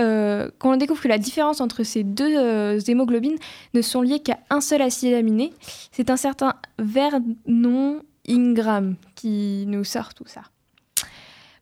euh, 0.00 0.76
découvre 0.76 1.00
que 1.00 1.08
la 1.08 1.18
différence 1.18 1.60
entre 1.60 1.82
ces 1.82 2.02
deux 2.02 2.36
euh, 2.36 2.80
hémoglobines 2.80 3.38
ne 3.74 3.82
sont 3.82 4.02
liées 4.02 4.20
qu'à 4.20 4.38
un 4.50 4.60
seul 4.60 4.82
acide 4.82 5.14
aminé. 5.14 5.52
C'est 5.92 6.10
un 6.10 6.16
certain 6.16 6.54
Vernon 6.78 8.02
Ingram 8.28 8.96
qui 9.14 9.64
nous 9.66 9.84
sort 9.84 10.14
tout 10.14 10.26
ça. 10.26 10.42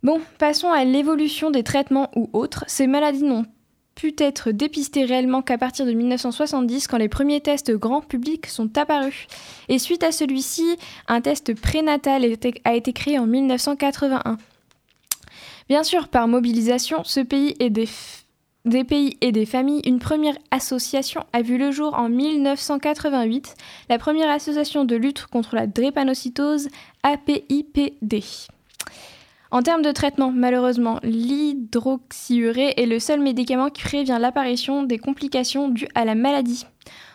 Bon, 0.03 0.21
passons 0.39 0.71
à 0.71 0.85
l'évolution 0.85 1.51
des 1.51 1.63
traitements 1.63 2.11
ou 2.15 2.29
autres. 2.33 2.65
Ces 2.69 2.87
maladies 2.87 3.25
n'ont 3.25 3.47
pu 3.97 4.15
être 4.19 4.53
dépistées 4.53 5.05
réellement 5.05 5.43
qu'à 5.43 5.59
partir 5.59 5.87
de 5.87 5.93
1970 5.93 6.87
quand 6.87 6.99
les 6.99 7.09
premiers 7.09 7.41
tests 7.41 7.73
grand 7.73 8.03
public 8.03 8.47
sont 8.47 8.77
apparus. 8.79 9.27
Et 9.69 9.79
suite 9.81 10.05
à 10.05 10.13
celui-ci, 10.13 10.77
un 11.09 11.21
test 11.21 11.59
prénatal 11.61 12.25
a 12.65 12.75
été- 12.75 12.93
créé 12.93 13.19
en 13.19 13.27
1981. 13.27 14.37
Bien 15.69 15.83
sûr, 15.83 16.09
par 16.09 16.29
mobilisation, 16.29 17.03
ce 17.03 17.21
pays 17.21 17.57
et 17.59 17.71
des 17.71 17.89
pays 18.85 19.17
et 19.21 19.33
des 19.33 19.47
familles, 19.47 19.81
une 19.85 19.99
première 19.99 20.37
association 20.51 21.25
a 21.33 21.41
vu 21.43 21.57
le 21.57 21.71
jour 21.71 21.95
en 21.95 22.09
1988, 22.09 23.55
la 23.89 23.99
première 23.99 24.31
association 24.31 24.85
de 24.85 24.97
lutte 24.97 25.27
contre 25.27 25.57
la 25.57 25.67
drépanocytose, 25.67 26.69
APIPD. 27.03 28.23
En 29.51 29.63
termes 29.63 29.83
de 29.83 29.93
traitement, 29.93 30.33
malheureusement, 30.33 30.99
l'hydroxyurée 31.03 32.75
est 32.77 32.87
le 32.87 32.99
seul 32.99 33.21
médicament 33.21 33.71
qui 33.71 33.83
prévient 33.83 34.19
l'apparition 34.21 34.83
des 34.83 34.99
complications 34.99 35.69
dues 35.69 35.89
à 35.95 36.05
la 36.05 36.15
maladie. 36.15 36.67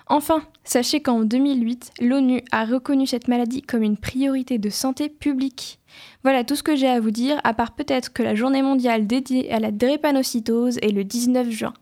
Enfin, 0.07 0.41
sachez 0.63 1.01
qu'en 1.01 1.21
2008, 1.21 1.91
l'ONU 2.01 2.41
a 2.51 2.65
reconnu 2.65 3.07
cette 3.07 3.27
maladie 3.27 3.61
comme 3.61 3.83
une 3.83 3.97
priorité 3.97 4.57
de 4.57 4.69
santé 4.69 5.09
publique. 5.09 5.79
Voilà 6.23 6.43
tout 6.43 6.55
ce 6.55 6.63
que 6.63 6.75
j'ai 6.75 6.89
à 6.89 6.99
vous 6.99 7.11
dire, 7.11 7.39
à 7.43 7.53
part 7.53 7.73
peut-être 7.73 8.11
que 8.11 8.23
la 8.23 8.35
journée 8.35 8.61
mondiale 8.61 9.07
dédiée 9.07 9.51
à 9.51 9.59
la 9.59 9.71
drépanocytose 9.71 10.77
est 10.81 10.91
le 10.91 11.03
19 11.03 11.49
juin. 11.49 11.73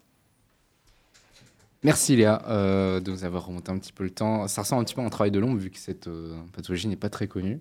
Merci 1.83 2.17
Léa 2.17 2.43
euh, 2.47 2.99
de 2.99 3.09
nous 3.09 3.23
avoir 3.23 3.45
remonté 3.45 3.71
un 3.71 3.77
petit 3.77 3.93
peu 3.93 4.03
le 4.03 4.09
temps. 4.09 4.47
Ça 4.47 4.61
ressemble 4.61 4.81
un 4.81 4.85
petit 4.85 4.95
peu 4.95 5.01
à 5.01 5.05
un 5.05 5.09
travail 5.09 5.31
de 5.31 5.39
l'ombre 5.39 5.57
vu 5.57 5.69
que 5.69 5.79
cette 5.79 6.07
euh, 6.07 6.35
pathologie 6.53 6.87
n'est 6.87 6.97
pas 6.97 7.09
très 7.09 7.27
connue. 7.27 7.59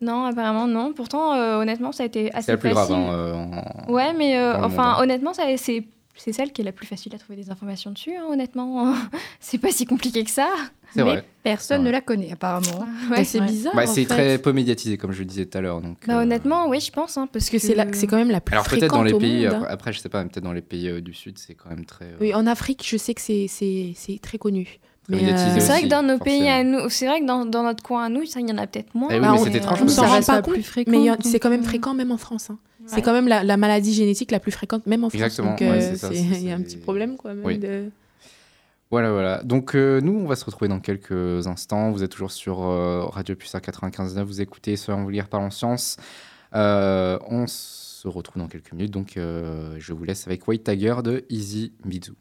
Non, 0.00 0.24
apparemment 0.24 0.66
non. 0.66 0.92
Pourtant, 0.92 1.32
euh, 1.34 1.58
honnêtement, 1.60 1.90
ça 1.92 2.02
a 2.02 2.06
été 2.06 2.32
assez 2.34 2.46
C'est 2.46 2.52
la 2.52 2.58
plus 2.58 2.70
grave. 2.70 2.92
hein, 2.92 3.08
euh, 3.12 3.34
en- 3.34 3.92
Ouais, 3.92 4.12
mais 4.12 4.36
euh, 4.38 4.54
enfin, 4.56 4.66
monde, 4.68 4.78
hein. 4.78 5.02
honnêtement, 5.02 5.32
ça- 5.34 5.44
c'est 5.56 5.84
c'est 6.18 6.32
celle 6.32 6.50
qui 6.50 6.62
est 6.62 6.64
la 6.64 6.72
plus 6.72 6.86
facile 6.86 7.14
à 7.14 7.18
trouver 7.18 7.36
des 7.36 7.50
informations 7.50 7.90
dessus, 7.90 8.14
hein, 8.16 8.24
honnêtement. 8.30 8.94
c'est 9.40 9.58
pas 9.58 9.70
si 9.70 9.84
compliqué 9.84 10.24
que 10.24 10.30
ça. 10.30 10.48
C'est 10.94 11.04
Mais 11.04 11.10
vrai. 11.10 11.24
personne 11.42 11.82
ne 11.82 11.90
la 11.90 12.00
connaît 12.00 12.32
apparemment. 12.32 12.78
Ouais. 13.10 13.18
Mais 13.18 13.24
c'est 13.24 13.40
bizarre. 13.42 13.74
Bah, 13.74 13.86
c'est 13.86 14.06
très 14.06 14.38
peu 14.38 14.52
médiatisé, 14.54 14.96
comme 14.96 15.12
je 15.12 15.18
le 15.18 15.24
disais 15.26 15.44
tout 15.44 15.58
à 15.58 15.60
l'heure. 15.60 15.82
Donc, 15.82 15.98
Bah, 16.06 16.16
euh, 16.18 16.22
honnêtement, 16.22 16.68
oui, 16.68 16.80
je 16.80 16.90
pense. 16.90 17.18
hein, 17.18 17.28
parce 17.30 17.50
que 17.50 17.58
c'est 17.58 17.74
la- 17.74 17.92
c'est 17.92 18.06
quand 18.06 18.16
même 18.16 18.30
la 18.30 18.40
plus 18.40 18.54
Alors 18.54 18.66
peut-être 18.66 18.94
dans 18.94 19.02
les 19.02 19.12
pays, 19.12 19.44
monde, 19.44 19.52
hein. 19.54 19.58
après, 19.58 19.72
après, 19.72 19.92
je 19.92 19.98
sais 19.98 20.08
pas, 20.08 20.22
peut-être 20.24 20.42
dans 20.44 20.54
les 20.54 20.62
pays 20.62 20.88
euh, 20.88 21.00
du 21.02 21.12
Sud, 21.12 21.36
c'est 21.38 21.54
quand 21.54 21.68
même 21.68 21.84
très. 21.84 22.06
euh, 22.06 22.16
Oui, 22.20 22.34
en 22.34 22.46
Afrique, 22.46 22.82
je 22.88 22.96
sais 22.96 23.12
que 23.12 23.20
c'est- 23.20 23.46
c'est 23.48 23.92
c'est 23.94 24.18
très 24.18 24.38
connu. 24.38 24.78
Euh, 25.12 25.54
C'est 25.60 25.66
vrai 25.68 25.82
que 25.82 25.86
dans 25.88 26.02
nos 26.02 26.18
pays 26.18 26.40
forcément. 26.40 26.56
à 26.80 26.82
nous, 26.84 26.88
c'est 26.90 27.06
vrai 27.06 27.20
que 27.20 27.26
dans, 27.26 27.44
dans 27.46 27.62
notre 27.62 27.82
coin 27.82 28.04
à 28.04 28.08
nous, 28.08 28.24
ça, 28.26 28.40
il 28.40 28.48
y 28.48 28.52
en 28.52 28.58
a 28.58 28.66
peut-être 28.66 28.94
moins. 28.94 29.08
Eh 29.10 29.14
oui, 29.14 29.20
Bah, 29.20 29.32
mais 29.34 29.38
on- 29.40 29.46
étrange 29.46 29.86
s'en 29.88 30.02
rend 30.06 30.12
reste 30.12 30.26
pas 30.28 30.42
compte, 30.42 30.54
plus 30.54 30.62
fréquente, 30.62 30.94
mais 30.94 31.30
c'est 31.30 31.38
quand 31.40 31.50
même 31.50 31.62
fréquent 31.64 31.94
même 31.94 32.10
en 32.12 32.16
France. 32.16 32.50
hein. 32.50 32.58
C'est 32.86 33.02
quand 33.02 33.12
même 33.12 33.26
la, 33.28 33.42
la 33.42 33.56
maladie 33.56 33.92
génétique 33.92 34.30
la 34.30 34.38
plus 34.40 34.52
fréquente 34.52 34.86
même 34.86 35.02
en 35.04 35.10
France. 35.10 35.20
Exactement, 35.20 35.50
Donc 35.50 35.60
ouais, 35.60 35.82
euh, 35.92 35.94
ça, 35.96 36.08
il 36.12 36.44
y 36.46 36.52
a 36.52 36.54
un 36.54 36.60
petit 36.60 36.76
problème 36.76 37.16
quoi. 37.16 37.34
même 37.34 37.44
Oui. 37.44 37.58
de- 37.58 37.90
Voilà, 38.92 39.10
voilà. 39.10 39.42
Donc 39.42 39.74
euh, 39.74 40.00
nous, 40.00 40.12
on 40.12 40.26
va 40.26 40.36
se 40.36 40.44
retrouver 40.44 40.68
dans 40.68 40.78
quelques 40.80 41.46
instants. 41.48 41.90
Vous 41.90 42.02
êtes 42.04 42.10
toujours 42.12 42.30
sur 42.30 42.62
euh, 42.62 43.04
Radio 43.06 43.34
Pulsar 43.34 43.60
95.9. 43.60 44.22
Vous 44.22 44.40
écoutez 44.40 44.76
Soyons 44.76 45.04
vulgaires 45.04 45.28
parlons 45.28 45.50
science. 45.50 45.96
Euh, 46.54 47.18
on 47.28 47.46
se 47.48 48.06
retrouve 48.06 48.40
dans 48.40 48.48
quelques 48.48 48.72
minutes. 48.72 48.92
Donc 48.92 49.16
euh, 49.16 49.74
je 49.78 49.92
vous 49.92 50.04
laisse 50.04 50.26
avec 50.28 50.46
White 50.46 50.62
Tiger 50.64 50.94
de 51.02 51.24
Easy 51.28 51.72
Mizu. 51.84 52.12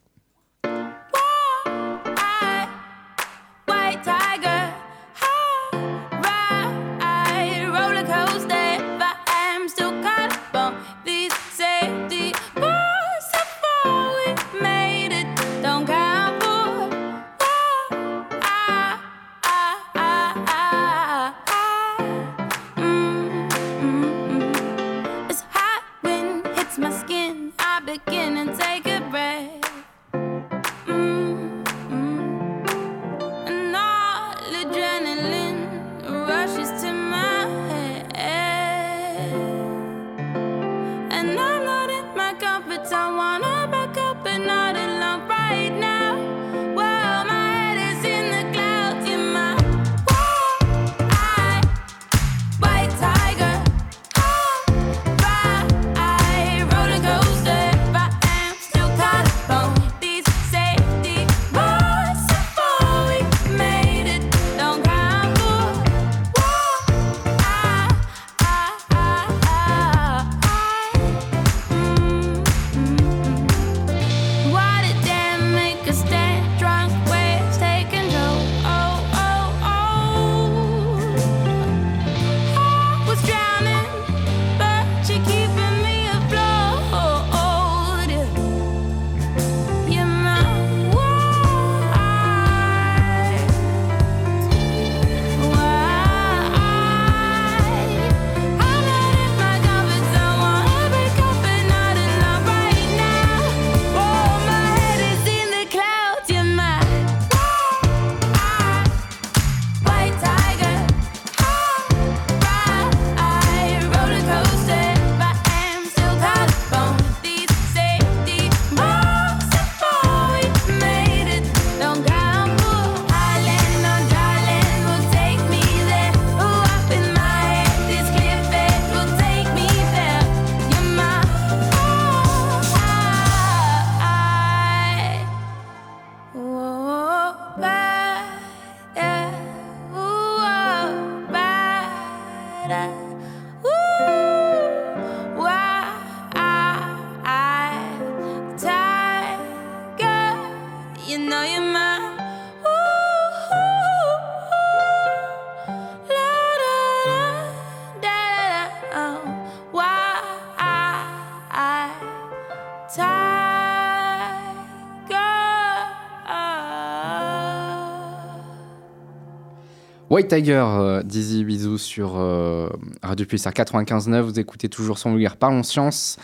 White 170.09 170.27
Tiger, 170.27 170.63
euh, 170.67 171.01
Dizzy 171.01 171.43
Bisous 171.43 171.79
sur 171.79 172.13
euh, 172.17 172.69
Radio 173.01 173.25
Pulsar 173.25 173.53
95.9. 173.53 174.21
Vous 174.21 174.39
écoutez 174.39 174.69
toujours 174.69 174.99
son 174.99 175.11
vulgaire 175.11 175.35
Parlons 175.35 175.63
Science. 175.63 176.17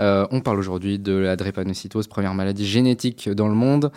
Euh, 0.00 0.26
on 0.30 0.40
parle 0.40 0.58
aujourd'hui 0.58 0.98
de 0.98 1.14
la 1.14 1.36
drépanocytose, 1.36 2.08
première 2.08 2.34
maladie 2.34 2.66
génétique 2.66 3.30
dans 3.30 3.48
le 3.48 3.54
monde. 3.54 3.90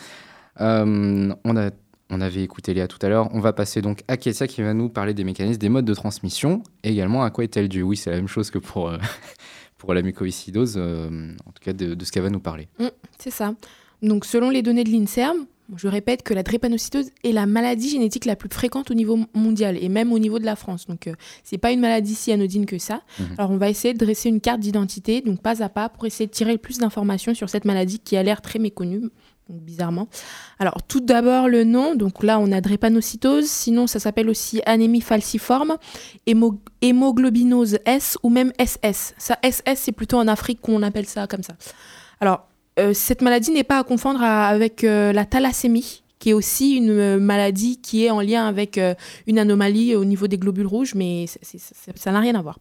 Euh, 0.62 1.34
on, 1.44 2.22
avait 2.22 2.44
écouté 2.44 2.74
Léa 2.74 2.88
tout 2.88 3.00
à 3.02 3.10
l'heure. 3.10 3.28
On 3.34 3.42
va 3.42 3.52
passer 3.52 3.82
donc 3.82 4.04
à 4.08 4.16
Ketia 4.16 4.48
qui 4.48 4.62
va 4.62 4.74
nous 4.74 4.88
parler 4.88 5.14
des 5.14 5.26
mécanismes, 5.26 5.60
des 5.60 5.70
modes 5.70 5.86
de 5.86 5.94
transmission. 5.94 6.64
Et 6.86 6.92
également 6.92 7.24
à 7.24 7.30
quoi 7.30 7.44
est-elle 7.44 7.68
due? 7.68 7.82
Oui, 7.82 7.98
c'est 7.98 8.12
la 8.12 8.16
même 8.16 8.30
chose 8.30 8.52
que 8.52 8.60
pour, 8.60 8.88
euh, 8.88 8.98
pour 9.78 9.94
la 9.94 10.02
mucoviscidose, 10.02 10.78
en 10.78 11.52
tout 11.52 11.62
cas 11.62 11.74
de, 11.74 11.94
de 11.94 12.06
ce 12.06 12.12
qu'elle 12.14 12.24
va 12.24 12.30
nous 12.30 12.40
parler. 12.40 12.70
Mm, 12.80 12.88
c'est 13.20 13.32
ça. 13.32 13.54
Donc, 14.02 14.24
selon 14.24 14.50
les 14.50 14.62
données 14.62 14.86
de 14.86 14.92
l'INSERM, 14.92 15.46
je 15.76 15.88
répète 15.88 16.22
que 16.24 16.34
la 16.34 16.44
drépanocytose 16.44 17.08
est 17.24 17.32
la 17.32 17.46
maladie 17.46 17.90
génétique 17.90 18.26
la 18.26 18.36
plus 18.36 18.50
fréquente 18.50 18.92
au 18.92 18.94
niveau 18.94 19.20
mondial 19.34 19.78
et 19.82 19.90
même 19.90 20.12
au 20.14 20.20
niveau 20.20 20.38
de 20.40 20.46
la 20.46 20.56
France. 20.56 20.86
Donc, 20.88 21.08
euh, 21.08 21.14
c'est 21.44 21.58
pas 21.58 21.72
une 21.72 21.80
maladie 21.80 22.14
si 22.16 22.32
anodine 22.32 22.66
que 22.66 22.78
ça. 22.78 23.02
Mhm. 23.20 23.26
Alors, 23.38 23.52
on 23.52 23.58
va 23.58 23.70
essayer 23.70 23.94
de 23.94 23.98
dresser 23.98 24.30
une 24.30 24.42
carte 24.42 24.60
d'identité, 24.60 25.22
donc 25.22 25.42
pas 25.42 25.64
à 25.64 25.70
pas, 25.70 25.90
pour 25.90 26.06
essayer 26.06 26.28
de 26.28 26.32
tirer 26.32 26.52
le 26.52 26.60
plus 26.60 26.78
d'informations 26.78 27.34
sur 27.34 27.50
cette 27.50 27.66
maladie 27.66 28.00
qui 28.00 28.16
a 28.16 28.22
l'air 28.24 28.42
très 28.42 28.60
méconnue, 28.60 29.02
donc 29.50 29.62
bizarrement. 29.62 30.08
Alors, 30.60 30.78
tout 30.88 31.00
d'abord, 31.02 31.48
le 31.50 31.64
nom. 31.64 31.96
Donc 31.96 32.24
là, 32.24 32.40
on 32.40 32.52
a 32.52 32.62
drépanocytose. 32.62 33.46
Sinon, 33.46 33.88
ça 33.88 34.00
s'appelle 34.00 34.30
aussi 34.30 34.62
anémie 34.66 35.02
falciforme, 35.02 35.78
hémo- 36.28 36.60
hémoglobinose 36.82 37.78
S 37.86 38.18
ou 38.24 38.30
même 38.30 38.52
SS. 38.60 39.14
Ça, 39.18 39.38
SS, 39.44 39.80
c'est 39.80 39.92
plutôt 39.92 40.18
en 40.18 40.28
Afrique 40.28 40.62
qu'on 40.62 40.82
appelle 40.84 41.06
ça 41.06 41.28
comme 41.28 41.44
ça. 41.44 41.54
Alors, 42.20 42.48
euh, 42.80 42.94
cette 42.94 43.22
maladie 43.22 43.52
n'est 43.52 43.64
pas 43.64 43.80
à 43.80 43.84
confondre 43.84 44.22
à- 44.22 44.48
avec 44.48 44.84
euh, 44.84 45.12
la 45.14 45.26
thalassémie, 45.26 46.02
qui 46.20 46.30
est 46.30 46.34
aussi 46.34 46.76
une 46.76 46.90
euh, 46.92 47.20
maladie 47.20 47.78
qui 47.82 48.06
est 48.06 48.10
en 48.10 48.22
lien 48.22 48.48
avec 48.48 48.80
une 49.28 49.40
anomalie 49.40 49.96
au 49.96 50.06
niveau 50.06 50.28
des 50.28 50.38
globules 50.38 50.68
rouges, 50.68 50.96
mais 50.96 51.26
ça 51.96 52.12
n'a 52.12 52.20
rien 52.20 52.36
à 52.36 52.42
voir. 52.42 52.60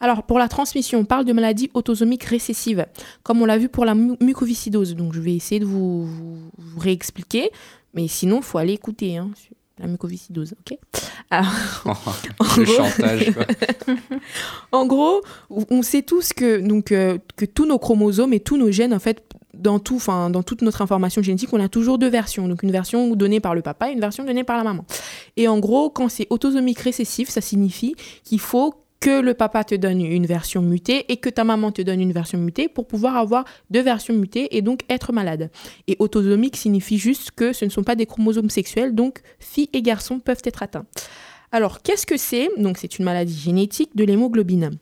Alors, 0.00 0.22
pour 0.22 0.38
la 0.38 0.48
transmission, 0.48 1.00
on 1.00 1.04
parle 1.04 1.24
de 1.24 1.32
maladie 1.32 1.70
autosomique 1.74 2.22
récessive, 2.24 2.86
comme 3.24 3.42
on 3.42 3.46
l'a 3.46 3.58
vu 3.58 3.68
pour 3.68 3.84
la 3.84 3.94
mu- 3.94 4.16
mucoviscidose. 4.20 4.94
Donc, 4.94 5.12
je 5.12 5.20
vais 5.20 5.34
essayer 5.34 5.58
de 5.60 5.64
vous, 5.64 6.06
vous- 6.06 6.50
vous 6.56 6.78
réexpliquer, 6.80 7.50
mais 7.94 8.06
sinon, 8.06 8.36
il 8.38 8.42
faut 8.44 8.58
aller 8.58 8.74
écouter. 8.74 9.16
hein. 9.16 9.30
la 9.80 9.86
mucoviscidose, 9.86 10.54
ok? 10.60 10.76
Alors, 11.30 11.52
Le 12.56 12.64
gros- 12.64 12.74
chantage, 12.74 13.32
quoi. 13.32 13.46
en 14.72 14.86
gros, 14.86 15.22
on 15.50 15.82
sait 15.82 16.02
tous 16.02 16.32
que, 16.32 16.58
donc, 16.60 16.86
que 16.86 17.44
tous 17.44 17.64
nos 17.66 17.78
chromosomes 17.78 18.32
et 18.32 18.40
tous 18.40 18.56
nos 18.56 18.70
gènes, 18.72 18.92
en 18.94 18.98
fait, 18.98 19.20
dans, 19.58 19.78
tout, 19.78 20.00
toute 20.46 20.62
notre 20.62 20.82
information 20.82 21.22
génétique, 21.22 21.52
on 21.52 21.60
a 21.60 21.68
toujours 21.68 21.98
deux 21.98 22.08
versions. 22.08 22.48
Donc 22.48 22.62
une 22.62 22.72
version 22.72 23.14
donnée 23.14 23.40
par 23.40 23.54
le 23.54 23.62
papa 23.62 23.90
et 23.90 23.92
une 23.92 24.00
version 24.00 24.24
donnée 24.24 24.44
par 24.44 24.56
la 24.56 24.64
maman. 24.64 24.84
Et 25.36 25.48
en 25.48 25.58
gros, 25.58 25.90
quand 25.90 26.08
c'est 26.08 26.26
autosomique 26.30 26.80
récessif, 26.80 27.28
ça 27.28 27.40
signifie 27.40 27.94
qu'il 28.24 28.40
faut 28.40 28.74
que 29.00 29.20
le 29.20 29.34
papa 29.34 29.62
te 29.64 29.74
donne 29.74 30.00
une 30.00 30.26
version 30.26 30.60
mutée 30.60 31.04
et 31.08 31.18
que 31.18 31.28
ta 31.28 31.44
maman 31.44 31.70
te 31.70 31.82
donne 31.82 32.00
une 32.00 32.12
version 32.12 32.38
mutée 32.38 32.68
pour 32.68 32.86
pouvoir 32.86 33.16
avoir 33.16 33.44
deux 33.70 33.82
versions 33.82 34.14
mutées 34.14 34.56
et 34.56 34.62
donc 34.62 34.80
être 34.88 35.12
malade. 35.12 35.50
Et 35.86 35.96
autosomique 36.00 36.56
signifie 36.56 36.98
juste 36.98 37.30
que 37.30 37.52
ce 37.52 37.64
ne 37.64 37.70
sont 37.70 37.84
pas 37.84 37.94
des 37.94 38.06
chromosomes 38.06 38.50
sexuels, 38.50 38.94
donc 38.94 39.20
filles 39.38 39.70
et 39.72 39.82
garçons 39.82 40.18
peuvent 40.18 40.42
être 40.44 40.62
atteints. 40.62 40.86
Alors, 41.52 41.80
qu'est-ce 41.82 42.06
que 42.06 42.16
c'est? 42.16 42.50
Donc, 42.58 42.76
c'est 42.76 42.98
une 42.98 43.04
maladie 43.04 43.38
génétique 43.38 43.96
de 43.96 44.04
l'hémoglobine. 44.04 44.72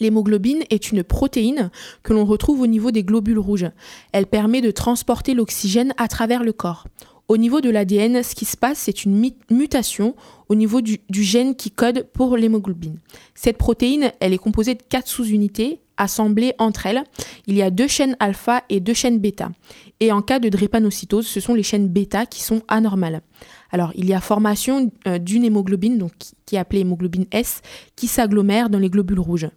L'hémoglobine 0.00 0.62
est 0.70 0.90
une 0.90 1.02
protéine 1.02 1.70
que 2.02 2.12
l'on 2.12 2.24
retrouve 2.24 2.60
au 2.60 2.66
niveau 2.66 2.90
des 2.90 3.02
globules 3.02 3.38
rouges. 3.38 3.70
Elle 4.12 4.26
permet 4.26 4.60
de 4.60 4.70
transporter 4.70 5.34
l'oxygène 5.34 5.94
à 5.96 6.08
travers 6.08 6.44
le 6.44 6.52
corps. 6.52 6.86
Au 7.28 7.36
niveau 7.36 7.60
de 7.60 7.68
l'ADN, 7.68 8.22
ce 8.22 8.34
qui 8.34 8.46
se 8.46 8.56
passe, 8.56 8.78
c'est 8.78 9.04
une 9.04 9.30
mutation 9.50 10.14
au 10.48 10.54
niveau 10.54 10.80
du, 10.80 10.98
gène 11.10 11.54
qui 11.56 11.70
code 11.70 12.06
pour 12.14 12.38
l'hémoglobine. 12.38 12.98
Cette 13.34 13.58
protéine, 13.58 14.12
elle 14.20 14.32
est 14.32 14.38
composée 14.38 14.74
de 14.74 14.82
quatre 14.82 15.08
sous-unités 15.08 15.80
assemblées 15.98 16.54
entre 16.58 16.86
elles. 16.86 17.04
Il 17.46 17.54
y 17.54 17.60
a 17.60 17.70
deux 17.70 17.86
chaînes 17.86 18.16
alpha 18.18 18.62
et 18.70 18.80
deux 18.80 18.94
chaînes 18.94 19.18
bêta. 19.18 19.50
Et 20.00 20.10
en 20.10 20.22
cas 20.22 20.38
de 20.38 20.48
drépanocytose, 20.48 21.26
ce 21.26 21.40
sont 21.40 21.52
les 21.52 21.62
chaînes 21.62 21.88
bêta 21.88 22.24
qui 22.24 22.42
sont 22.42 22.62
anormales. 22.66 23.20
Alors, 23.72 23.92
il 23.94 24.06
y 24.08 24.14
a 24.14 24.20
formation 24.22 24.90
euh, 25.06 25.18
d'une 25.18 25.44
hémoglobine, 25.44 26.08
qui 26.46 26.56
est 26.56 26.58
appelée 26.58 26.80
hémoglobine 26.80 27.26
S, 27.30 27.60
qui 27.94 28.06
s'agglomère 28.06 28.70
dans 28.70 28.78
les 28.78 28.88
globules 28.88 29.20
rouges. 29.20 29.50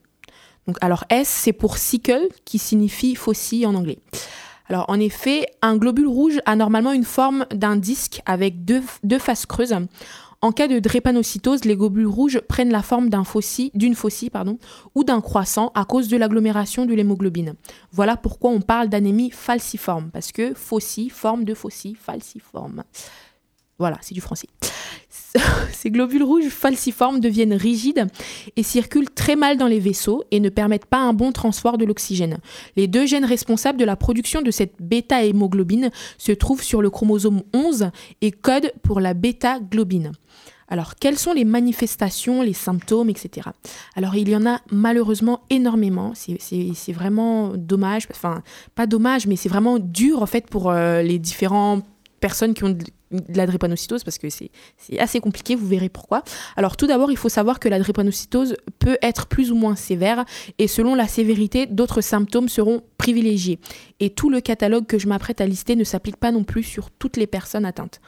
Alors 0.82 1.06
S, 1.10 1.28
c'est 1.28 1.54
pour 1.54 1.78
sickle, 1.78 2.28
qui 2.46 2.60
signifie 2.60 3.16
faucille 3.16 3.66
en 3.66 3.75
anglais. 3.75 4.00
Alors, 4.70 4.86
en 4.88 5.00
effet, 5.00 5.48
un 5.62 5.75
globule 5.75 6.08
rouge 6.08 6.40
a 6.46 6.56
normalement 6.56 6.94
une 6.94 7.04
forme 7.04 7.46
d'un 7.54 7.75
disque 7.75 8.22
avec 8.25 8.63
deux, 8.63 8.82
deux 9.04 9.20
faces 9.20 9.46
creuses. 9.46 9.75
En 10.44 10.51
cas 10.51 10.68
de 10.68 10.80
drépanocytose, 10.80 11.66
les 11.66 11.75
globules 11.75 12.08
rouges 12.08 12.40
prennent 12.40 12.72
la 12.72 12.82
forme 12.82 13.10
d'un 13.10 13.24
faucille, 13.24 13.70
d'une 13.75 13.94
faucille 13.94 14.32
pardon, 14.32 14.58
ou 14.96 15.04
d'un 15.04 15.22
croissant 15.22 15.72
à 15.75 15.86
cause 15.86 16.08
de 16.08 16.18
l'agglomération 16.18 16.88
de 16.88 16.96
l'hémoglobine. 16.96 17.54
Voilà 17.92 18.18
pourquoi 18.18 18.50
on 18.50 18.62
parle 18.62 18.90
d'anémie 18.90 19.30
falciforme, 19.30 20.10
parce 20.10 20.32
que 20.32 20.56
faucille, 20.56 21.10
forme 21.10 21.44
de 21.44 21.54
faucille, 21.54 21.96
falciforme. 21.96 22.84
Voilà, 23.78 23.98
c'est 24.01 24.16
du 24.16 24.22
français. 24.22 24.48
Ces 25.74 25.91
globules 25.91 26.24
rouges 26.24 26.50
falciformes 26.50 27.20
deviennent 27.20 27.53
rigides 27.53 28.08
et 28.56 28.63
circulent 28.63 29.10
très 29.10 29.36
mal 29.36 29.58
dans 29.58 29.68
les 29.68 29.80
vaisseaux 29.80 30.24
et 30.32 30.39
ne 30.39 30.50
permettent 30.50 30.86
pas 30.86 31.00
un 31.00 31.13
bon 31.13 31.32
transport 31.32 31.77
de 31.77 31.86
l'oxygène. 31.86 32.38
Les 32.75 32.88
deux 32.88 33.06
gènes 33.06 33.25
responsables 33.25 33.80
de 33.80 33.86
la 33.86 33.96
production 33.96 34.41
de 34.41 34.51
cette 34.51 34.75
bêta-hémoglobine 34.80 35.91
se 36.18 36.32
trouvent 36.32 36.63
sur 36.63 36.82
le 36.82 36.89
chromosome 36.89 37.41
11 37.53 37.89
et 38.22 38.32
codent 38.32 38.72
pour 38.84 39.00
la 39.00 39.13
bêta-globine. 39.13 40.12
Alors, 40.72 40.96
quelles 40.96 41.20
sont 41.20 41.34
les 41.34 41.44
manifestations, 41.44 42.41
les 42.41 42.53
symptômes, 42.53 43.10
etc. 43.10 43.50
Alors, 43.98 44.15
il 44.15 44.30
y 44.30 44.36
en 44.38 44.46
a 44.46 44.62
malheureusement 44.72 45.41
énormément. 45.50 46.13
C'est- 46.15 46.94
vraiment 46.94 47.51
dommage. 47.58 48.08
Enfin, 48.10 48.41
pas 48.74 48.88
dommage, 48.88 49.27
mais 49.27 49.36
c'est 49.36 49.50
vraiment 49.50 49.80
dur, 49.80 50.22
en 50.22 50.25
fait, 50.25 50.48
pour 50.50 50.72
euh, 50.72 51.01
les 51.01 51.20
différentes 51.20 51.84
personnes 52.22 52.54
qui 52.54 52.63
ont 52.63 52.70
de 52.70 52.86
la 53.36 53.46
drépanocytose 53.46 54.06
parce 54.06 54.18
que 54.18 54.30
c'est 54.30 54.50
assez 54.98 55.20
compliqué, 55.20 55.56
vous 55.56 55.68
verrez 55.68 55.90
pourquoi. 55.90 56.24
Alors 56.56 56.78
tout 56.78 56.88
d'abord, 56.88 57.12
il 57.12 57.18
faut 57.18 57.28
savoir 57.28 57.60
que 57.60 57.68
la 57.68 57.80
drépanocytose 57.80 58.56
peut 58.80 58.98
être 59.01 59.28
plus 59.28 59.51
ou 59.51 59.56
moins 59.56 59.75
sévère 59.75 60.24
et 60.58 60.68
selon 60.68 60.96
la 60.96 61.08
sévérité, 61.08 61.66
d'autres 61.66 62.00
symptômes 62.00 62.48
seront 62.48 62.84
privilégiés. 62.98 63.60
Et 64.00 64.12
tout 64.12 64.29
le 64.29 64.40
catalogue 64.40 64.86
que 64.86 64.98
je 64.98 65.07
m'apprête 65.07 65.42
à 65.42 65.46
lister 65.46 65.75
ne 65.75 65.84
s'applique 65.84 66.18
pas 66.18 66.31
non 66.31 66.46
plus 66.46 66.64
sur 66.64 66.90
toutes 66.92 67.18
les 67.18 67.27
personnes 67.27 67.66
atteintes. 67.66 68.00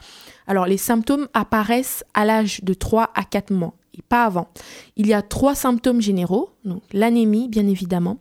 Alors 0.46 0.66
les 0.66 0.78
symptômes 0.78 1.28
apparaissent 1.34 2.04
à 2.14 2.24
l'âge 2.24 2.60
de 2.62 2.72
3 2.72 3.10
à 3.14 3.24
4 3.24 3.52
mois 3.52 3.74
pas 4.02 4.24
avant. 4.24 4.48
Il 4.96 5.06
y 5.06 5.12
a 5.12 5.22
trois 5.22 5.54
symptômes 5.54 6.00
généraux, 6.00 6.50
l'anémie 6.92 7.48
bien 7.48 7.66
évidemment. 7.66 8.18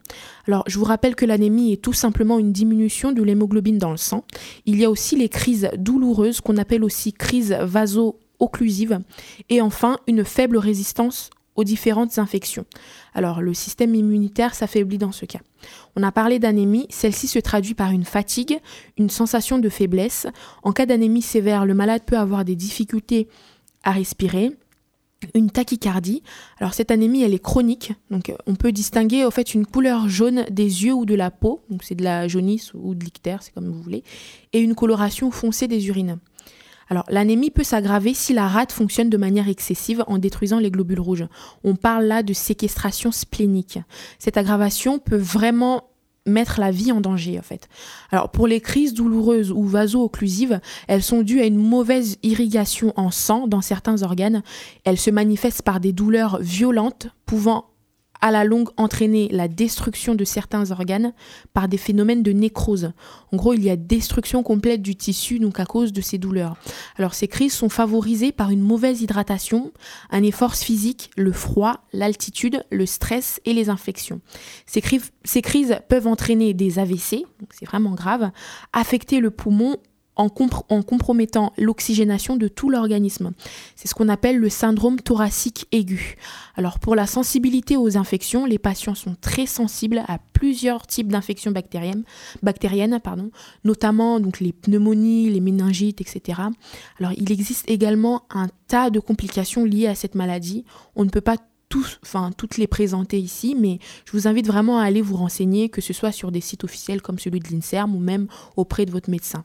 Alors 0.47 0.63
je 0.67 0.77
vous 0.77 0.85
rappelle 0.85 1.15
que 1.15 1.25
l'anémie 1.25 1.73
est 1.73 1.81
tout 1.81 1.93
simplement 1.93 2.39
une 2.39 2.51
diminution 2.51 3.11
de 3.11 3.23
l'hémoglobine 3.23 3.77
dans 3.77 3.91
le 3.91 3.97
sang. 3.97 4.23
Il 4.65 4.79
y 4.79 4.85
a 4.85 4.89
aussi 4.89 5.15
les 5.15 5.29
crises 5.29 5.69
douloureuses 5.77 6.41
qu'on 6.41 6.57
appelle 6.57 6.83
aussi 6.83 7.13
crises 7.13 7.55
vaso-occlusives 7.59 8.99
et 9.49 9.61
enfin 9.61 9.97
une 10.07 10.23
faible 10.23 10.57
résistance 10.57 11.29
aux 11.55 11.63
différentes 11.63 12.17
infections. 12.17 12.65
Alors 13.13 13.41
le 13.41 13.53
système 13.53 13.95
immunitaire 13.95 14.55
s'affaiblit 14.55 14.97
dans 14.97 15.11
ce 15.11 15.25
cas. 15.25 15.41
On 15.95 16.03
a 16.03 16.11
parlé 16.11 16.39
d'anémie, 16.39 16.87
celle-ci 16.89 17.27
se 17.27 17.39
traduit 17.39 17.75
par 17.75 17.91
une 17.91 18.05
fatigue, 18.05 18.59
une 18.97 19.09
sensation 19.09 19.59
de 19.59 19.69
faiblesse. 19.69 20.27
En 20.63 20.71
cas 20.71 20.85
d'anémie 20.85 21.21
sévère, 21.21 21.65
le 21.65 21.73
malade 21.73 22.03
peut 22.05 22.17
avoir 22.17 22.43
des 22.43 22.55
difficultés 22.55 23.27
à 23.83 23.91
respirer, 23.91 24.51
une 25.33 25.49
tachycardie. 25.49 26.23
Alors 26.59 26.73
cette 26.73 26.91
anémie, 26.91 27.23
elle 27.23 27.33
est 27.33 27.43
chronique, 27.43 27.93
donc 28.11 28.29
euh, 28.29 28.35
on 28.47 28.55
peut 28.55 28.71
distinguer 28.71 29.25
au 29.25 29.31
fait 29.31 29.53
une 29.53 29.65
couleur 29.65 30.09
jaune 30.09 30.45
des 30.49 30.85
yeux 30.85 30.93
ou 30.93 31.05
de 31.05 31.15
la 31.15 31.31
peau, 31.31 31.61
donc 31.69 31.83
c'est 31.83 31.95
de 31.95 32.03
la 32.03 32.27
jaunisse 32.27 32.73
ou 32.73 32.95
de 32.95 33.03
l'ictère, 33.03 33.43
c'est 33.43 33.53
comme 33.53 33.67
vous 33.67 33.81
voulez, 33.81 34.03
et 34.53 34.59
une 34.59 34.75
coloration 34.75 35.31
foncée 35.31 35.67
des 35.67 35.87
urines. 35.87 36.19
Alors 36.89 37.05
l'anémie 37.09 37.49
peut 37.49 37.63
s'aggraver 37.63 38.13
si 38.13 38.33
la 38.33 38.47
rate 38.47 38.71
fonctionne 38.71 39.09
de 39.09 39.17
manière 39.17 39.47
excessive 39.47 40.03
en 40.07 40.17
détruisant 40.17 40.59
les 40.59 40.71
globules 40.71 40.99
rouges. 40.99 41.25
On 41.63 41.75
parle 41.75 42.05
là 42.05 42.23
de 42.23 42.33
séquestration 42.33 43.11
splénique. 43.11 43.79
Cette 44.19 44.37
aggravation 44.37 44.99
peut 44.99 45.17
vraiment 45.17 45.83
mettre 46.25 46.59
la 46.59 46.71
vie 46.71 46.91
en 46.91 47.01
danger 47.01 47.37
en 47.37 47.41
fait. 47.41 47.67
Alors 48.11 48.29
pour 48.29 48.47
les 48.47 48.61
crises 48.61 48.93
douloureuses 48.93 49.51
ou 49.51 49.63
vaso-occlusives, 49.63 50.59
elles 50.87 51.03
sont 51.03 51.21
dues 51.21 51.41
à 51.41 51.45
une 51.45 51.57
mauvaise 51.57 52.17
irrigation 52.23 52.93
en 52.95 53.11
sang 53.11 53.47
dans 53.47 53.61
certains 53.61 54.03
organes. 54.03 54.43
Elles 54.85 54.99
se 54.99 55.11
manifestent 55.11 55.63
par 55.63 55.79
des 55.79 55.93
douleurs 55.93 56.39
violentes 56.39 57.07
pouvant 57.25 57.72
à 58.21 58.31
la 58.31 58.43
longue 58.43 58.69
entraîner 58.77 59.27
la 59.31 59.47
destruction 59.47 60.15
de 60.15 60.23
certains 60.23 60.71
organes 60.71 61.13
par 61.53 61.67
des 61.67 61.77
phénomènes 61.77 62.23
de 62.23 62.31
nécrose. 62.31 62.93
En 63.31 63.37
gros, 63.37 63.53
il 63.53 63.63
y 63.63 63.69
a 63.69 63.75
destruction 63.75 64.43
complète 64.43 64.81
du 64.81 64.95
tissu 64.95 65.39
donc 65.39 65.59
à 65.59 65.65
cause 65.65 65.91
de 65.91 66.01
ces 66.01 66.17
douleurs. 66.17 66.55
Alors 66.97 67.13
ces 67.13 67.27
crises 67.27 67.53
sont 67.53 67.69
favorisées 67.69 68.31
par 68.31 68.49
une 68.49 68.61
mauvaise 68.61 69.01
hydratation, 69.01 69.71
un 70.09 70.23
effort 70.23 70.55
physique, 70.55 71.11
le 71.17 71.31
froid, 71.31 71.81
l'altitude, 71.91 72.63
le 72.71 72.85
stress 72.85 73.41
et 73.45 73.53
les 73.53 73.69
infections. 73.69 74.21
Ces, 74.65 74.81
ces 75.23 75.41
crises 75.41 75.77
peuvent 75.89 76.07
entraîner 76.07 76.53
des 76.53 76.79
AVC, 76.79 77.25
c'est 77.51 77.65
vraiment 77.65 77.93
grave, 77.93 78.31
affecter 78.71 79.19
le 79.19 79.31
poumon 79.31 79.77
en, 80.15 80.27
compr- 80.27 80.63
en 80.69 80.81
compromettant 80.81 81.53
l'oxygénation 81.57 82.35
de 82.35 82.47
tout 82.47 82.69
l'organisme. 82.69 83.31
C'est 83.75 83.87
ce 83.87 83.95
qu'on 83.95 84.09
appelle 84.09 84.37
le 84.37 84.49
syndrome 84.49 84.99
thoracique 84.99 85.67
aigu. 85.71 86.17
Alors 86.55 86.79
pour 86.79 86.95
la 86.95 87.07
sensibilité 87.07 87.77
aux 87.77 87.97
infections, 87.97 88.45
les 88.45 88.59
patients 88.59 88.95
sont 88.95 89.15
très 89.19 89.45
sensibles 89.45 90.03
à 90.07 90.19
plusieurs 90.33 90.85
types 90.87 91.11
d'infections 91.11 91.51
bactériennes, 91.51 92.03
bactériennes 92.41 92.99
pardon, 93.03 93.31
notamment 93.63 94.19
donc 94.19 94.39
les 94.39 94.53
pneumonies, 94.53 95.29
les 95.29 95.39
méningites, 95.39 96.01
etc. 96.01 96.41
Alors 96.99 97.13
il 97.17 97.31
existe 97.31 97.69
également 97.69 98.23
un 98.29 98.47
tas 98.67 98.89
de 98.89 98.99
complications 98.99 99.65
liées 99.65 99.87
à 99.87 99.95
cette 99.95 100.15
maladie. 100.15 100.65
On 100.95 101.05
ne 101.05 101.09
peut 101.09 101.21
pas 101.21 101.37
tous, 101.69 101.99
enfin, 102.03 102.31
toutes 102.37 102.57
les 102.57 102.67
présenter 102.67 103.19
ici, 103.19 103.55
mais 103.59 103.79
je 104.05 104.11
vous 104.11 104.27
invite 104.27 104.45
vraiment 104.45 104.77
à 104.77 104.83
aller 104.83 105.01
vous 105.01 105.15
renseigner, 105.15 105.69
que 105.69 105.81
ce 105.81 105.91
soit 105.91 106.11
sur 106.11 106.31
des 106.31 106.39
sites 106.39 106.63
officiels 106.63 107.01
comme 107.01 107.17
celui 107.17 107.39
de 107.39 107.47
l'INSERM 107.49 107.95
ou 107.95 107.99
même 107.99 108.27
auprès 108.55 108.85
de 108.85 108.91
votre 108.91 109.09
médecin. 109.09 109.43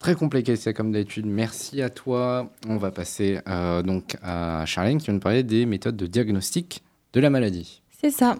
Très 0.00 0.14
compliqué, 0.14 0.56
c'est 0.56 0.72
comme 0.72 0.92
d'habitude. 0.92 1.26
Merci 1.26 1.82
à 1.82 1.90
toi. 1.90 2.50
On 2.66 2.78
va 2.78 2.90
passer 2.90 3.38
euh, 3.46 3.82
donc 3.82 4.16
à 4.22 4.64
Charlène 4.64 4.96
qui 4.98 5.08
va 5.08 5.12
nous 5.12 5.20
parler 5.20 5.42
des 5.42 5.66
méthodes 5.66 5.96
de 5.96 6.06
diagnostic 6.06 6.82
de 7.12 7.20
la 7.20 7.28
maladie. 7.28 7.82
C'est 8.00 8.10
ça. 8.10 8.38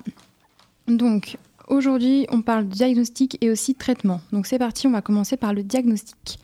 Donc, 0.88 1.36
aujourd'hui, 1.68 2.26
on 2.30 2.40
parle 2.40 2.66
de 2.66 2.72
diagnostic 2.72 3.36
et 3.42 3.50
aussi 3.50 3.74
de 3.74 3.78
traitement. 3.78 4.22
Donc, 4.32 4.46
c'est 4.46 4.58
parti, 4.58 4.86
on 4.86 4.92
va 4.92 5.02
commencer 5.02 5.36
par 5.36 5.52
le 5.52 5.62
diagnostic. 5.62 6.38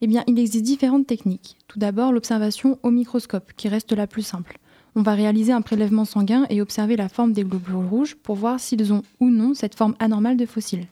Eh 0.00 0.08
bien, 0.08 0.24
il 0.26 0.36
existe 0.36 0.64
différentes 0.64 1.06
techniques. 1.06 1.56
Tout 1.68 1.78
d'abord, 1.78 2.10
l'observation 2.10 2.80
au 2.82 2.90
microscope, 2.90 3.52
qui 3.56 3.68
reste 3.68 3.92
la 3.92 4.08
plus 4.08 4.22
simple. 4.22 4.58
On 4.96 5.02
va 5.02 5.14
réaliser 5.14 5.52
un 5.52 5.62
prélèvement 5.62 6.04
sanguin 6.04 6.44
et 6.50 6.60
observer 6.60 6.96
la 6.96 7.08
forme 7.08 7.32
des 7.32 7.44
globules 7.44 7.76
rouges 7.76 8.16
pour 8.16 8.34
voir 8.34 8.58
s'ils 8.58 8.92
ont 8.92 9.04
ou 9.20 9.30
non 9.30 9.54
cette 9.54 9.76
forme 9.76 9.94
anormale 10.00 10.36
de 10.36 10.46
fossiles. 10.46 10.88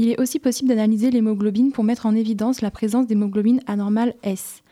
Il 0.00 0.08
est 0.08 0.20
aussi 0.20 0.38
possible 0.38 0.68
d'analyser 0.68 1.10
l'hémoglobine 1.10 1.72
pour 1.72 1.82
mettre 1.82 2.06
en 2.06 2.14
évidence 2.14 2.60
la 2.60 2.70
présence 2.70 3.08
d'hémoglobine 3.08 3.60
anormale 3.66 4.14
S. 4.22 4.62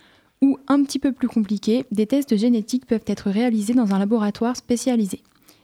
Ou, 0.41 0.57
un 0.69 0.85
petit 0.85 1.01
peu 1.01 1.11
plus 1.11 1.27
compliqué, 1.27 1.85
des 1.91 2.07
tests 2.07 2.37
génétiques 2.37 2.87
peuvent 2.87 3.05
être 3.09 3.29
réalisés 3.29 3.75
dans 3.75 3.93
un 3.93 3.99
laboratoire 3.99 4.57
spécialisé. 4.57 5.23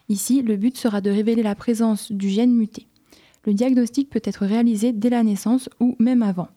Ici, 0.08 0.42
le 0.42 0.56
but 0.56 0.76
sera 0.76 1.00
de 1.00 1.10
révéler 1.10 1.44
la 1.44 1.54
présence 1.54 2.10
du 2.10 2.28
gène 2.28 2.52
muté. 2.52 2.88
Le 3.44 3.54
diagnostic 3.54 4.10
peut 4.10 4.22
être 4.24 4.44
réalisé 4.46 4.92
dès 4.92 5.10
la 5.10 5.22
naissance 5.22 5.68
ou 5.78 5.94
même 6.00 6.22
avant. 6.22 6.48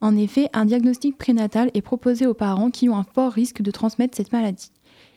En 0.00 0.16
effet, 0.16 0.48
un 0.54 0.64
diagnostic 0.64 1.18
prénatal 1.18 1.70
est 1.74 1.82
proposé 1.82 2.26
aux 2.26 2.34
parents 2.34 2.70
qui 2.70 2.88
ont 2.88 2.96
un 2.96 3.04
fort 3.04 3.32
risque 3.32 3.60
de 3.60 3.70
transmettre 3.70 4.16
cette 4.16 4.32
maladie. 4.32 4.70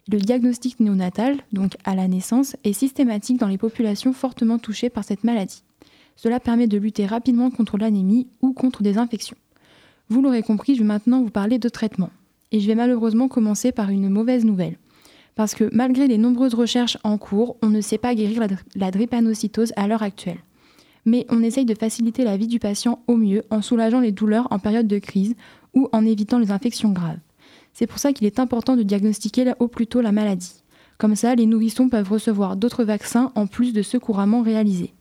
Le 0.09 0.19
diagnostic 0.19 0.79
néonatal, 0.79 1.37
donc 1.53 1.77
à 1.85 1.95
la 1.95 2.07
naissance, 2.07 2.57
est 2.65 2.73
systématique 2.73 3.39
dans 3.39 3.47
les 3.47 3.57
populations 3.57 4.13
fortement 4.13 4.57
touchées 4.57 4.89
par 4.89 5.03
cette 5.03 5.23
maladie. 5.23 5.63
Cela 6.17 6.39
permet 6.39 6.67
de 6.67 6.77
lutter 6.77 7.05
rapidement 7.05 7.51
contre 7.51 7.77
l'anémie 7.77 8.27
ou 8.41 8.51
contre 8.51 8.83
des 8.83 8.97
infections. 8.97 9.37
Vous 10.09 10.21
l'aurez 10.21 10.41
compris, 10.41 10.73
je 10.73 10.81
vais 10.81 10.87
maintenant 10.87 11.21
vous 11.21 11.29
parler 11.29 11.59
de 11.59 11.69
traitement. 11.69 12.09
Et 12.51 12.59
je 12.59 12.67
vais 12.67 12.75
malheureusement 12.75 13.27
commencer 13.27 13.71
par 13.71 13.89
une 13.89 14.09
mauvaise 14.09 14.43
nouvelle. 14.43 14.77
Parce 15.35 15.53
que 15.53 15.69
malgré 15.71 16.07
les 16.07 16.17
nombreuses 16.17 16.55
recherches 16.55 16.97
en 17.03 17.19
cours, 17.19 17.57
on 17.61 17.69
ne 17.69 17.81
sait 17.81 17.99
pas 17.99 18.15
guérir 18.15 18.47
la, 18.75 18.91
drépanocytose 18.91 19.73
à 19.75 19.87
l'heure 19.87 20.01
actuelle. 20.01 20.39
Mais 21.05 21.27
on 21.29 21.43
essaye 21.43 21.65
de 21.65 21.75
faciliter 21.75 22.23
la 22.23 22.35
vie 22.35 22.47
du 22.47 22.57
patient 22.57 22.99
au 23.07 23.15
mieux 23.15 23.43
en 23.51 23.61
soulageant 23.61 23.99
les 23.99 24.11
douleurs 24.11 24.47
en 24.49 24.57
période 24.57 24.87
de 24.87 24.97
crise 24.97 25.35
ou 25.75 25.87
en 25.91 26.03
évitant 26.03 26.39
les 26.39 26.51
infections 26.51 26.91
graves. 26.91 27.19
C'est 27.73 27.85
pour 27.87 27.99
ça 27.99 28.11
qu'il 28.11 28.25
est 28.25 28.39
important 28.39 28.75
de 28.75 28.81
diagnostiquer 28.81 29.53
au 29.59 29.67
plus 29.67 29.85
tôt 29.85 30.01
la 30.01 30.11
maladie. 30.11 30.63
Comme 30.97 31.15
ça, 31.15 31.35
les 31.35 31.45
nourrissons 31.45 31.89
peuvent 31.89 32.09
recevoir 32.09 32.55
d'autres 32.55 32.83
vaccins 32.83 33.31
en 33.35 33.45
plus 33.45 33.71
de 33.71 33.83
ceux 33.83 33.99
couramment 33.99 34.41
réalisés. 34.41 34.93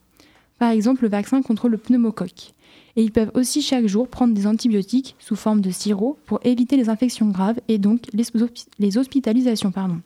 Par 0.58 0.70
exemple, 0.70 1.02
le 1.02 1.08
vaccin 1.08 1.42
contre 1.42 1.68
le 1.68 1.76
pneumocoque. 1.78 2.52
Et 2.96 3.02
ils 3.02 3.12
peuvent 3.12 3.30
aussi 3.34 3.60
chaque 3.60 3.86
jour 3.86 4.08
prendre 4.08 4.34
des 4.34 4.46
antibiotiques 4.46 5.16
sous 5.18 5.36
forme 5.36 5.60
de 5.60 5.70
sirop 5.70 6.18
pour 6.24 6.40
éviter 6.44 6.76
les 6.76 6.88
infections 6.88 7.28
graves 7.28 7.60
et 7.68 7.78
donc 7.78 8.02
les, 8.14 8.24
hospi- 8.24 8.66
les 8.78 8.96
hospitalisations. 8.96 9.70
Pardon. 9.70 10.00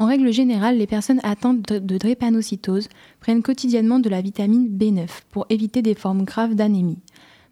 En 0.00 0.06
règle 0.06 0.32
générale, 0.32 0.78
les 0.78 0.86
personnes 0.86 1.20
atteintes 1.22 1.72
de 1.72 1.98
drépanocytose 1.98 2.88
prennent 3.20 3.42
quotidiennement 3.42 3.98
de 3.98 4.08
la 4.08 4.20
vitamine 4.20 4.68
B9 4.68 5.08
pour 5.30 5.46
éviter 5.50 5.82
des 5.82 5.94
formes 5.94 6.24
graves 6.24 6.54
d'anémie. 6.54 6.98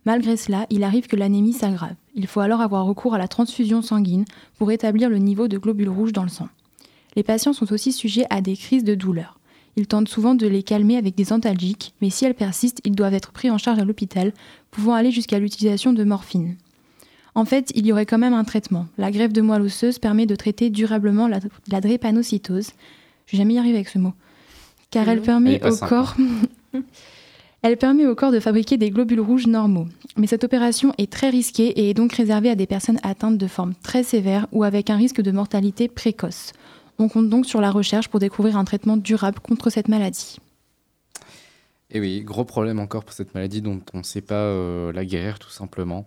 Malgré 0.04 0.36
cela, 0.36 0.66
il 0.70 0.84
arrive 0.84 1.08
que 1.08 1.16
l'anémie 1.16 1.52
s'aggrave. 1.52 1.96
Il 2.14 2.28
faut 2.28 2.40
alors 2.40 2.60
avoir 2.60 2.84
recours 2.86 3.14
à 3.14 3.18
la 3.18 3.26
transfusion 3.26 3.82
sanguine 3.82 4.24
pour 4.58 4.70
établir 4.70 5.10
le 5.10 5.18
niveau 5.18 5.48
de 5.48 5.58
globules 5.58 5.88
rouges 5.88 6.12
dans 6.12 6.22
le 6.22 6.28
sang. 6.28 6.48
Les 7.16 7.24
patients 7.24 7.52
sont 7.52 7.72
aussi 7.72 7.90
sujets 7.92 8.26
à 8.30 8.40
des 8.40 8.56
crises 8.56 8.84
de 8.84 8.94
douleur. 8.94 9.35
Ils 9.76 9.86
tentent 9.86 10.08
souvent 10.08 10.34
de 10.34 10.46
les 10.46 10.62
calmer 10.62 10.96
avec 10.96 11.14
des 11.14 11.32
antalgiques, 11.32 11.94
mais 12.00 12.10
si 12.10 12.24
elles 12.24 12.34
persistent, 12.34 12.80
ils 12.84 12.94
doivent 12.94 13.14
être 13.14 13.32
pris 13.32 13.50
en 13.50 13.58
charge 13.58 13.78
à 13.78 13.84
l'hôpital, 13.84 14.32
pouvant 14.70 14.94
aller 14.94 15.10
jusqu'à 15.10 15.38
l'utilisation 15.38 15.92
de 15.92 16.02
morphine. 16.02 16.56
En 17.34 17.44
fait, 17.44 17.70
il 17.74 17.86
y 17.86 17.92
aurait 17.92 18.06
quand 18.06 18.18
même 18.18 18.32
un 18.32 18.44
traitement. 18.44 18.86
La 18.96 19.10
greffe 19.10 19.34
de 19.34 19.42
moelle 19.42 19.60
osseuse 19.60 19.98
permet 19.98 20.24
de 20.24 20.34
traiter 20.34 20.70
durablement 20.70 21.28
la, 21.28 21.40
la 21.70 21.82
drépanocytose. 21.82 22.70
Je 23.26 23.32
vais 23.32 23.38
jamais 23.38 23.54
y 23.54 23.58
arriver 23.58 23.76
avec 23.76 23.90
ce 23.90 23.98
mot. 23.98 24.14
Car 24.90 25.08
elle 25.08 25.18
Elle 25.18 25.22
permet 25.24 25.62
au 25.62 25.72
simple. 25.72 25.88
corps 25.90 26.16
Elle 27.62 27.76
permet 27.76 28.06
au 28.06 28.14
corps 28.14 28.32
de 28.32 28.40
fabriquer 28.40 28.76
des 28.78 28.90
globules 28.90 29.20
rouges 29.20 29.46
normaux. 29.46 29.86
Mais 30.16 30.26
cette 30.26 30.44
opération 30.44 30.94
est 30.98 31.12
très 31.12 31.28
risquée 31.28 31.66
et 31.66 31.90
est 31.90 31.94
donc 31.94 32.12
réservée 32.12 32.48
à 32.48 32.54
des 32.54 32.66
personnes 32.66 33.00
atteintes 33.02 33.38
de 33.38 33.46
formes 33.46 33.74
très 33.82 34.02
sévères 34.02 34.46
ou 34.52 34.62
avec 34.62 34.88
un 34.88 34.96
risque 34.96 35.20
de 35.20 35.30
mortalité 35.30 35.88
précoce. 35.88 36.52
On 36.98 37.08
compte 37.08 37.28
donc 37.28 37.46
sur 37.46 37.60
la 37.60 37.70
recherche 37.70 38.08
pour 38.08 38.20
découvrir 38.20 38.56
un 38.56 38.64
traitement 38.64 38.96
durable 38.96 39.40
contre 39.40 39.70
cette 39.70 39.88
maladie. 39.88 40.38
Et 41.90 42.00
oui, 42.00 42.22
gros 42.22 42.44
problème 42.44 42.78
encore 42.78 43.04
pour 43.04 43.12
cette 43.12 43.34
maladie 43.34 43.62
dont 43.62 43.80
on 43.92 43.98
ne 43.98 44.02
sait 44.02 44.20
pas 44.22 44.34
euh, 44.34 44.92
la 44.92 45.04
guérir 45.04 45.38
tout 45.38 45.50
simplement. 45.50 46.06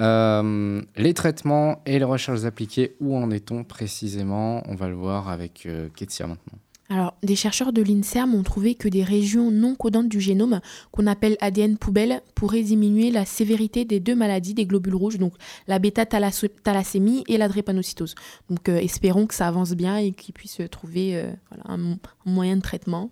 Euh, 0.00 0.82
les 0.96 1.14
traitements 1.14 1.82
et 1.86 1.98
les 1.98 2.04
recherches 2.04 2.44
appliquées, 2.44 2.96
où 3.00 3.16
en 3.16 3.30
est-on 3.30 3.64
précisément? 3.64 4.62
On 4.66 4.74
va 4.74 4.88
le 4.88 4.94
voir 4.94 5.28
avec 5.28 5.66
euh, 5.66 5.88
Ketsia 5.94 6.26
maintenant. 6.26 6.58
Alors, 6.90 7.14
des 7.22 7.36
chercheurs 7.36 7.74
de 7.74 7.82
l'INSERM 7.82 8.34
ont 8.34 8.42
trouvé 8.42 8.74
que 8.74 8.88
des 8.88 9.04
régions 9.04 9.50
non 9.50 9.74
codantes 9.74 10.08
du 10.08 10.20
génome, 10.20 10.60
qu'on 10.90 11.06
appelle 11.06 11.36
ADN 11.40 11.76
poubelle, 11.76 12.22
pourraient 12.34 12.62
diminuer 12.62 13.10
la 13.10 13.26
sévérité 13.26 13.84
des 13.84 14.00
deux 14.00 14.14
maladies 14.14 14.54
des 14.54 14.64
globules 14.64 14.94
rouges, 14.94 15.18
donc 15.18 15.34
la 15.66 15.78
bêta-thalassémie 15.78 17.24
et 17.28 17.36
la 17.36 17.48
drépanocytose. 17.48 18.14
Donc, 18.48 18.70
euh, 18.70 18.78
espérons 18.78 19.26
que 19.26 19.34
ça 19.34 19.48
avance 19.48 19.72
bien 19.72 19.98
et 19.98 20.12
qu'ils 20.12 20.32
puissent 20.32 20.62
trouver 20.70 21.16
euh, 21.16 21.30
un, 21.66 21.76
mo- 21.76 21.96
un 22.24 22.30
moyen 22.30 22.56
de 22.56 22.62
traitement. 22.62 23.10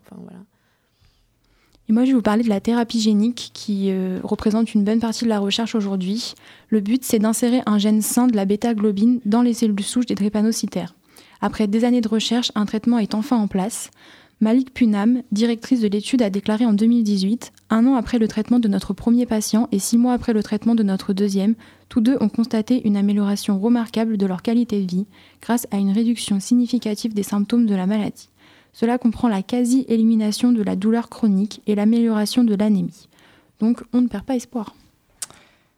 Et 1.88 1.92
moi, 1.92 2.04
je 2.04 2.08
vais 2.10 2.14
vous 2.16 2.22
parler 2.22 2.44
de 2.44 2.48
la 2.48 2.60
thérapie 2.60 3.00
génique 3.00 3.50
qui 3.52 3.90
euh, 3.90 4.20
représente 4.24 4.72
une 4.72 4.84
bonne 4.84 5.00
partie 5.00 5.24
de 5.24 5.28
la 5.28 5.38
recherche 5.38 5.74
aujourd'hui. 5.74 6.32
Le 6.70 6.80
but, 6.80 7.04
c'est 7.04 7.18
d'insérer 7.18 7.60
un 7.66 7.76
gène 7.78 8.00
sain 8.00 8.26
de 8.26 8.34
la 8.34 8.46
bêta-globine 8.46 9.20
dans 9.26 9.42
les 9.42 9.52
cellules 9.52 9.82
souches 9.84 10.06
des 10.06 10.14
drépanocytaires. 10.14 10.94
Après 11.40 11.66
des 11.66 11.84
années 11.84 12.00
de 12.00 12.08
recherche, 12.08 12.52
un 12.54 12.66
traitement 12.66 12.98
est 12.98 13.14
enfin 13.14 13.36
en 13.36 13.48
place. 13.48 13.90
Malik 14.40 14.74
Punam, 14.74 15.22
directrice 15.32 15.80
de 15.80 15.88
l'étude, 15.88 16.20
a 16.20 16.28
déclaré 16.28 16.66
en 16.66 16.74
2018, 16.74 17.52
un 17.70 17.86
an 17.86 17.94
après 17.94 18.18
le 18.18 18.28
traitement 18.28 18.58
de 18.58 18.68
notre 18.68 18.92
premier 18.92 19.24
patient 19.24 19.66
et 19.72 19.78
six 19.78 19.96
mois 19.96 20.12
après 20.12 20.34
le 20.34 20.42
traitement 20.42 20.74
de 20.74 20.82
notre 20.82 21.14
deuxième, 21.14 21.54
tous 21.88 22.02
deux 22.02 22.18
ont 22.20 22.28
constaté 22.28 22.86
une 22.86 22.98
amélioration 22.98 23.58
remarquable 23.58 24.18
de 24.18 24.26
leur 24.26 24.42
qualité 24.42 24.82
de 24.82 24.90
vie 24.90 25.06
grâce 25.40 25.66
à 25.70 25.78
une 25.78 25.90
réduction 25.90 26.38
significative 26.38 27.14
des 27.14 27.22
symptômes 27.22 27.64
de 27.64 27.74
la 27.74 27.86
maladie. 27.86 28.28
Cela 28.74 28.98
comprend 28.98 29.28
la 29.28 29.42
quasi-élimination 29.42 30.52
de 30.52 30.62
la 30.62 30.76
douleur 30.76 31.08
chronique 31.08 31.62
et 31.66 31.74
l'amélioration 31.74 32.44
de 32.44 32.54
l'anémie. 32.54 33.08
Donc 33.58 33.82
on 33.94 34.02
ne 34.02 34.08
perd 34.08 34.24
pas 34.24 34.36
espoir. 34.36 34.74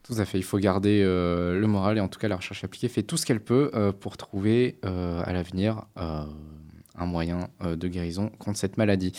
Tout 0.09 0.19
à 0.19 0.25
fait, 0.25 0.39
il 0.39 0.45
faut 0.45 0.57
garder 0.57 1.03
euh, 1.05 1.61
le 1.61 1.67
moral 1.67 1.99
et 1.99 2.01
en 2.01 2.09
tout 2.09 2.19
cas 2.19 2.29
la 2.29 2.37
recherche 2.37 2.65
appliquée 2.65 2.89
fait 2.89 3.03
tout 3.03 3.19
ce 3.19 3.27
qu'elle 3.27 3.41
peut 3.41 3.71
euh, 3.75 3.93
pour 3.93 4.17
trouver 4.17 4.79
euh, 4.87 5.21
à 5.23 5.35
l'avenir 5.35 5.85
un 5.97 7.07
moyen 7.07 7.49
de 7.63 7.89
guérison 7.89 8.31
contre 8.39 8.59
cette 8.59 8.79
maladie. 8.79 9.13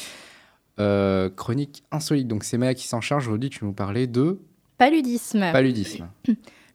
Chronique 0.78 1.84
insolite, 1.92 2.28
donc 2.28 2.44
c'est 2.44 2.58
Maya 2.58 2.74
qui 2.74 2.88
s'en 2.88 3.02
charge. 3.02 3.28
Aujourd'hui, 3.28 3.50
tu 3.50 3.64
nous 3.66 3.74
parlais 3.74 4.08
de 4.08 4.40
Paludisme. 4.78 5.52
paludisme. 5.52 6.08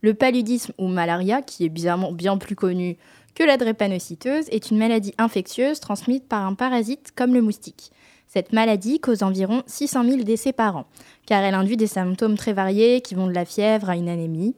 Le 0.03 0.15
paludisme 0.15 0.73
ou 0.79 0.89
malaria, 0.89 1.41
qui 1.43 1.65
est 1.65 1.71
bizarrement 1.71 2.13
bien 2.13 2.37
plus 2.37 2.55
connu 2.55 2.99
que 3.35 3.43
la 3.43 3.57
drépanocytose, 3.57 4.49
est 4.51 4.71
une 4.71 4.79
maladie 4.79 5.15
infectieuse 5.19 5.81
transmise 5.81 6.21
par 6.29 6.47
un 6.47 6.55
parasite 6.55 7.13
comme 7.17 7.35
le 7.35 7.43
moustique. 7.43 7.91
Cette 8.35 8.53
maladie 8.53 8.99
cause 8.99 9.23
environ 9.23 9.63
600 9.69 10.05
000 10.11 10.23
décès 10.25 10.53
par 10.53 10.77
an, 10.77 10.87
car 11.25 11.45
elle 11.45 11.55
induit 11.55 11.77
des 11.77 11.87
symptômes 11.87 12.37
très 12.37 12.53
variés 12.53 13.01
qui 13.01 13.15
vont 13.15 13.29
de 13.29 13.33
la 13.33 13.45
fièvre 13.45 13.89
à 13.89 13.95
une 13.95 14.09
anémie. 14.09 14.57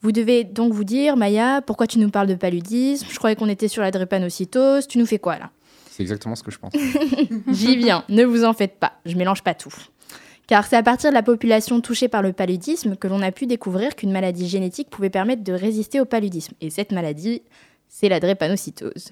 Vous 0.00 0.12
devez 0.12 0.44
donc 0.44 0.72
vous 0.72 0.84
dire, 0.84 1.16
Maya, 1.16 1.60
pourquoi 1.60 1.88
tu 1.88 1.98
nous 1.98 2.08
parles 2.08 2.28
de 2.28 2.36
paludisme? 2.36 3.08
Je 3.10 3.18
croyais 3.18 3.34
qu'on 3.34 3.48
était 3.48 3.66
sur 3.66 3.82
la 3.82 3.90
drépanocytose, 3.90 4.86
tu 4.86 4.98
nous 4.98 5.06
fais 5.06 5.18
quoi 5.18 5.40
là? 5.40 5.50
C'est 5.90 6.04
exactement 6.04 6.36
ce 6.36 6.44
que 6.44 6.52
je 6.52 6.60
pense. 6.60 6.72
J'y 7.48 7.76
viens, 7.76 8.04
ne 8.08 8.22
vous 8.22 8.44
en 8.44 8.52
faites 8.52 8.78
pas, 8.78 8.92
je 9.04 9.16
mélange 9.16 9.42
pas 9.42 9.54
tout. 9.54 9.74
Car 10.46 10.64
c'est 10.64 10.76
à 10.76 10.82
partir 10.84 11.10
de 11.10 11.14
la 11.14 11.24
population 11.24 11.80
touchée 11.80 12.06
par 12.06 12.22
le 12.22 12.32
paludisme 12.32 12.94
que 12.94 13.08
l'on 13.08 13.22
a 13.22 13.32
pu 13.32 13.46
découvrir 13.46 13.96
qu'une 13.96 14.12
maladie 14.12 14.48
génétique 14.48 14.88
pouvait 14.88 15.10
permettre 15.10 15.42
de 15.42 15.52
résister 15.52 16.00
au 16.00 16.04
paludisme. 16.04 16.54
Et 16.60 16.70
cette 16.70 16.92
maladie, 16.92 17.42
c'est 17.88 18.08
la 18.08 18.20
drépanocytose. 18.20 19.08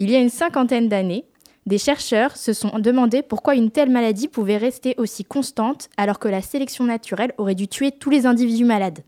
Il 0.00 0.10
y 0.10 0.16
a 0.16 0.18
une 0.18 0.28
cinquantaine 0.28 0.88
d'années, 0.88 1.24
des 1.68 1.78
chercheurs 1.78 2.36
se 2.36 2.54
sont 2.54 2.78
demandé 2.78 3.22
pourquoi 3.22 3.54
une 3.54 3.70
telle 3.70 3.90
maladie 3.90 4.26
pouvait 4.26 4.56
rester 4.56 4.94
aussi 4.96 5.22
constante 5.22 5.90
alors 5.98 6.18
que 6.18 6.26
la 6.26 6.40
sélection 6.40 6.84
naturelle 6.84 7.34
aurait 7.36 7.54
dû 7.54 7.68
tuer 7.68 7.92
tous 7.92 8.08
les 8.08 8.24
individus 8.24 8.64
malades. 8.64 9.00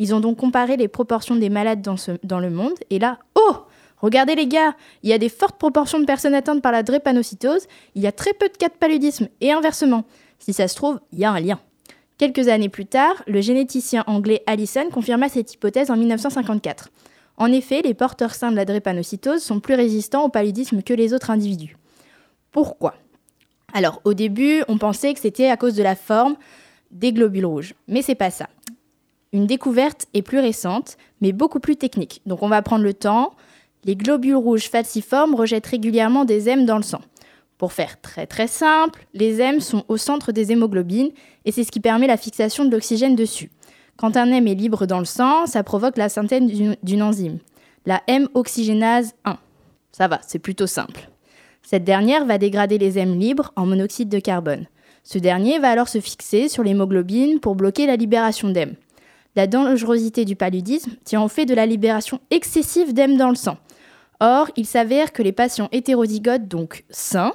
Ils 0.00 0.12
ont 0.12 0.18
donc 0.18 0.36
comparé 0.36 0.76
les 0.76 0.88
proportions 0.88 1.36
des 1.36 1.50
malades 1.50 1.82
dans, 1.82 2.40
le 2.40 2.50
monde 2.50 2.74
et 2.90 2.98
là, 2.98 3.18
oh 3.36 3.54
Regardez 3.98 4.34
les 4.34 4.46
gars, 4.46 4.74
il 5.02 5.10
y 5.10 5.12
a 5.12 5.18
des 5.18 5.28
fortes 5.28 5.58
proportions 5.58 6.00
de 6.00 6.06
personnes 6.06 6.34
atteintes 6.34 6.62
par 6.62 6.72
la 6.72 6.82
drépanocytose, 6.82 7.66
il 7.94 8.02
y 8.02 8.06
a 8.06 8.12
très 8.12 8.32
peu 8.32 8.48
de 8.48 8.56
cas 8.56 8.68
de 8.68 8.74
paludisme 8.74 9.28
et 9.42 9.52
inversement. 9.52 10.04
Si 10.38 10.54
ça 10.54 10.68
se 10.68 10.74
trouve, 10.74 11.00
il 11.12 11.18
y 11.18 11.24
a 11.26 11.30
un 11.30 11.38
lien. 11.38 11.60
Quelques 12.16 12.48
années 12.48 12.70
plus 12.70 12.86
tard, 12.86 13.22
le 13.26 13.42
généticien 13.42 14.02
anglais 14.06 14.42
Allison 14.46 14.88
confirma 14.90 15.28
cette 15.28 15.52
hypothèse 15.52 15.90
en 15.90 15.96
1954. 15.96 16.88
En 17.36 17.52
effet, 17.52 17.82
les 17.82 17.94
porteurs 17.94 18.34
sains 18.34 18.50
de 18.50 18.56
la 18.56 18.64
drépanocytose 18.64 19.42
sont 19.42 19.60
plus 19.60 19.74
résistants 19.74 20.24
au 20.24 20.28
paludisme 20.28 20.82
que 20.82 20.94
les 20.94 21.14
autres 21.14 21.30
individus. 21.30 21.76
Pourquoi? 22.52 22.94
Alors, 23.72 24.00
au 24.04 24.14
début, 24.14 24.62
on 24.68 24.78
pensait 24.78 25.14
que 25.14 25.20
c'était 25.20 25.48
à 25.48 25.56
cause 25.56 25.74
de 25.74 25.82
la 25.82 25.94
forme 25.94 26.36
des 26.90 27.12
globules 27.12 27.46
rouges, 27.46 27.74
mais 27.86 28.02
c'est 28.02 28.16
pas 28.16 28.30
ça. 28.30 28.48
Une 29.32 29.46
découverte 29.46 30.06
est 30.12 30.22
plus 30.22 30.40
récente, 30.40 30.96
mais 31.20 31.30
beaucoup 31.32 31.60
plus 31.60 31.76
technique. 31.76 32.20
Donc 32.26 32.42
on 32.42 32.48
va 32.48 32.62
prendre 32.62 32.82
le 32.82 32.94
temps. 32.94 33.32
Les 33.84 33.94
globules 33.94 34.34
rouges 34.34 34.68
falciformes 34.68 35.36
rejettent 35.36 35.68
régulièrement 35.68 36.24
des 36.24 36.48
hèmes 36.48 36.66
dans 36.66 36.76
le 36.76 36.82
sang. 36.82 37.00
Pour 37.58 37.72
faire 37.72 38.00
très 38.00 38.26
très 38.26 38.48
simple, 38.48 39.06
les 39.14 39.40
hèmes 39.40 39.60
sont 39.60 39.84
au 39.86 39.96
centre 39.96 40.32
des 40.32 40.50
hémoglobines 40.50 41.10
et 41.44 41.52
c'est 41.52 41.62
ce 41.62 41.70
qui 41.70 41.78
permet 41.78 42.08
la 42.08 42.16
fixation 42.16 42.64
de 42.64 42.70
l'oxygène 42.72 43.14
dessus. 43.14 43.50
Quand 43.96 44.16
un 44.16 44.26
hème 44.32 44.48
est 44.48 44.54
libre 44.54 44.86
dans 44.86 44.98
le 44.98 45.04
sang, 45.04 45.46
ça 45.46 45.62
provoque 45.62 45.96
la 45.96 46.08
synthèse 46.08 46.42
d'une- 46.42 46.76
d'une 46.82 47.02
enzyme, 47.02 47.38
la 47.86 48.02
M-oxygénase 48.08 49.14
1. 49.24 49.38
Ça 49.92 50.08
va, 50.08 50.20
c'est 50.26 50.38
plutôt 50.40 50.66
simple. 50.66 51.08
Cette 51.70 51.84
dernière 51.84 52.24
va 52.24 52.36
dégrader 52.36 52.78
les 52.78 52.98
hèmes 52.98 53.16
libres 53.16 53.52
en 53.54 53.64
monoxyde 53.64 54.08
de 54.08 54.18
carbone. 54.18 54.66
Ce 55.04 55.18
dernier 55.18 55.60
va 55.60 55.70
alors 55.70 55.86
se 55.86 56.00
fixer 56.00 56.48
sur 56.48 56.64
l'hémoglobine 56.64 57.38
pour 57.38 57.54
bloquer 57.54 57.86
la 57.86 57.94
libération 57.94 58.48
d'hème. 58.48 58.74
La 59.36 59.46
dangerosité 59.46 60.24
du 60.24 60.34
paludisme 60.34 60.90
tient 61.04 61.22
au 61.22 61.28
fait 61.28 61.46
de 61.46 61.54
la 61.54 61.66
libération 61.66 62.18
excessive 62.32 62.92
d'hème 62.92 63.16
dans 63.16 63.28
le 63.28 63.36
sang. 63.36 63.56
Or, 64.18 64.50
il 64.56 64.66
s'avère 64.66 65.12
que 65.12 65.22
les 65.22 65.30
patients 65.30 65.68
hétérozygotes, 65.70 66.48
donc 66.48 66.82
sains, 66.90 67.34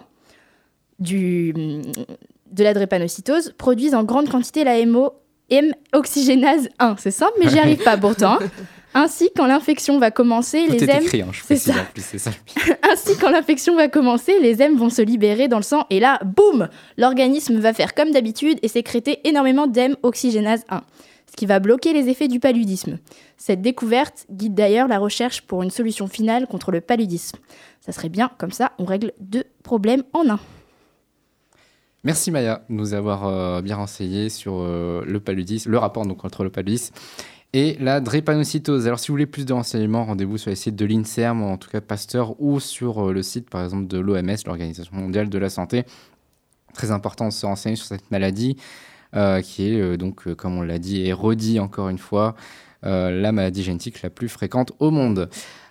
du, 1.00 1.54
de 1.54 2.63
la 2.65 2.74
drépanocytose, 2.74 3.54
produisent 3.58 3.95
en 3.95 4.04
grande 4.04 4.28
quantité 4.28 4.65
la 4.65 4.78
M 4.78 5.74
oxygénase 5.93 6.67
1. 6.80 6.98
C'est 6.98 7.12
simple, 7.12 7.36
mais 7.39 7.50
j'y 7.50 7.60
arrive 7.65 7.84
pas 7.86 7.95
pourtant. 7.95 8.39
Ainsi, 8.97 9.29
quand 9.36 9.45
l'infection 9.45 9.99
va 9.99 10.10
commencer, 10.10 10.67
Tout 10.67 10.71
les 10.71 10.84
est 10.86 10.89
M. 10.89 11.03
écrit, 11.03 11.21
hein, 11.21 11.27
je 11.34 11.41
C'est 11.43 11.58
ça. 11.58 11.73
en 11.73 11.86
plus, 11.93 12.01
c'est 12.01 12.17
ça. 12.17 12.31
Ainsi, 12.91 13.17
quand 13.19 13.29
l'infection 13.29 13.75
va 13.75 13.89
commencer, 13.89 14.39
les 14.39 14.62
M 14.62 14.77
vont 14.77 14.89
se 14.89 15.01
libérer 15.01 15.49
dans 15.49 15.58
le 15.58 15.63
sang 15.63 15.86
et 15.89 15.99
là, 15.99 16.17
boum 16.23 16.69
L'organisme 16.97 17.60
va 17.60 17.73
faire 17.73 17.93
comme 17.93 18.12
d'habitude 18.12 18.58
et 18.63 18.69
sécréter 18.69 19.19
énormément 19.27 19.67
d'M 19.67 19.97
oxygénase 20.01 20.63
1, 20.69 20.81
ce 21.29 21.36
qui 21.36 21.45
va 21.45 21.60
bloquer 21.60 21.91
les 21.91 22.08
effets 22.08 22.29
du 22.29 22.39
paludisme. 22.39 22.97
Cette 23.36 23.62
découverte 23.62 24.25
guide 24.31 24.55
d'ailleurs 24.55 24.88
la 24.88 24.97
recherche 24.97 25.41
pour 25.41 25.62
une 25.62 25.71
solution 25.71 26.08
finale 26.08 26.47
contre 26.47 26.71
le 26.71 26.79
paludisme. 26.79 27.38
Ça 27.81 27.91
serait 27.91 28.08
bien, 28.08 28.31
comme 28.38 28.53
ça, 28.53 28.71
on 28.79 28.86
règle 28.86 29.12
deux 29.19 29.43
problèmes 29.62 30.03
en 30.13 30.29
un. 30.29 30.39
Merci 32.05 32.31
Maya 32.31 32.63
de 32.69 32.75
nous 32.75 32.93
avoir 32.93 33.27
euh, 33.27 33.62
bien 33.62 33.75
renseigné 33.75 34.29
sur 34.29 34.60
euh, 34.62 35.03
le 35.05 35.19
paludisme, 35.19 35.71
le 35.71 35.79
rapport 35.79 36.05
donc 36.05 36.23
entre 36.23 36.45
le 36.45 36.49
paludisme 36.49 36.93
et 37.55 37.77
la 37.79 38.01
drépanocytose. 38.01 38.85
Alors 38.85 38.99
si 38.99 39.07
vous 39.07 39.13
voulez 39.13 39.25
plus 39.25 39.45
de 39.45 39.53
renseignements, 39.53 40.03
rendez-vous 40.03 40.37
sur 40.37 40.49
les 40.49 40.57
sites 40.57 40.75
de 40.75 40.85
l'INSERM, 40.85 41.41
en 41.41 41.55
tout 41.55 41.69
cas 41.69 41.79
Pasteur, 41.79 42.35
ou 42.41 42.59
sur 42.59 43.07
euh, 43.07 43.13
le 43.13 43.23
site 43.23 43.49
par 43.49 43.63
exemple 43.63 43.87
de 43.87 43.97
l'OMS, 43.97 44.35
l'Organisation 44.45 44.93
mondiale 44.93 45.29
de 45.29 45.37
la 45.37 45.49
santé. 45.49 45.85
Très 46.73 46.91
important 46.91 47.29
de 47.29 47.33
se 47.33 47.45
renseigner 47.45 47.77
sur 47.77 47.85
cette 47.85 48.11
maladie 48.11 48.57
euh, 49.15 49.39
qui 49.39 49.69
est 49.69 49.79
euh, 49.79 49.95
donc, 49.95 50.33
comme 50.33 50.57
on 50.57 50.63
l'a 50.63 50.79
dit 50.79 51.07
et 51.07 51.13
redit 51.13 51.61
encore 51.61 51.87
une 51.87 51.97
fois, 51.97 52.35
la 52.83 53.31
maladie 53.31 53.63
génétique 53.63 54.03
la 54.03 54.11
plus 54.11 54.29
fréquente 54.29 54.71
au 54.77 54.91
monde. 54.91 55.27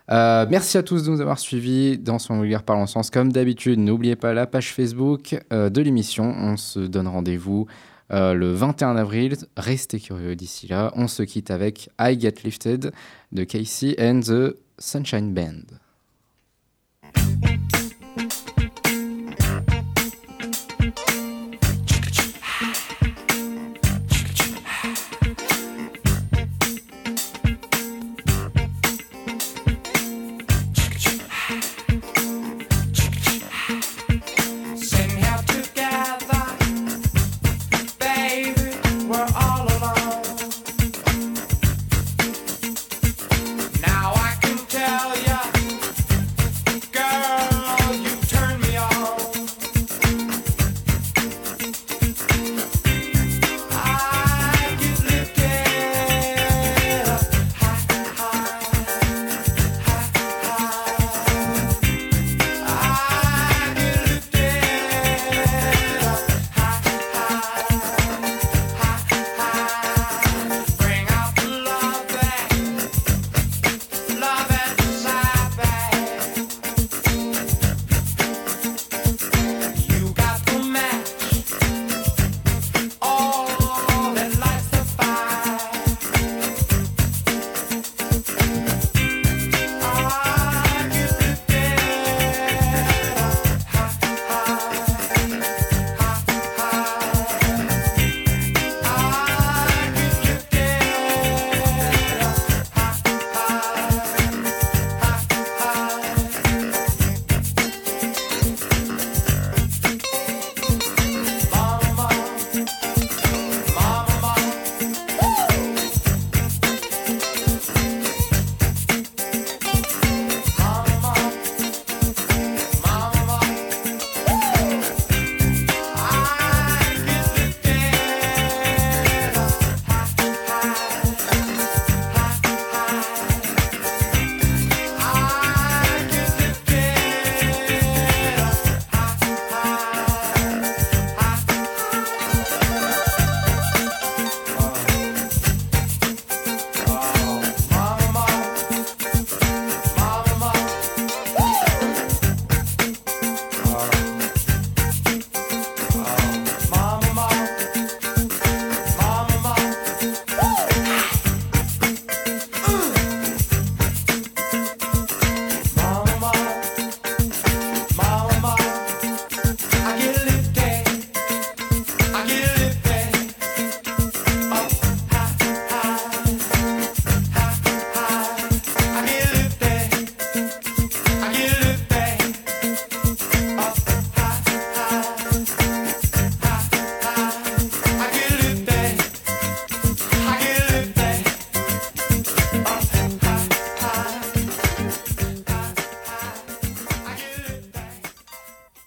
Merci 0.09 0.79
à 0.79 0.83
tous 0.83 1.05
de 1.05 1.11
nous 1.11 1.21
avoir 1.21 1.39
suivis 1.39 1.97
dans 1.97 2.19
son 2.19 2.41
regard 2.41 2.65
parlant 2.65 2.89
sens. 2.89 3.09
Comme 3.09 3.31
d'habitude, 3.31 3.79
n'oubliez 3.79 4.17
pas 4.17 4.35
la 4.35 4.49
page 4.49 4.73
Facebook 4.73 5.39
de 5.53 5.81
l'émission. 5.81 6.25
On 6.25 6.57
se 6.57 6.81
donne 6.81 7.07
rendez-vous 7.07 7.69
euh, 8.13 8.35
le 8.35 8.53
21 8.53 8.97
avril. 8.97 9.37
Restez 9.57 10.01
curieux 10.01 10.37
d'ici 10.37 10.67
là. 10.69 10.93
On 10.97 11.09
se 11.09 11.23
quitte 11.23 11.51
avec 11.51 11.91
I 11.99 12.19
Get 12.19 12.35
Lifted 12.45 12.93
de 13.33 13.45
Casey 13.45 13.97
and 13.99 14.21
the 14.21 14.57
Sunshine 14.79 15.33
Band. 15.33 15.79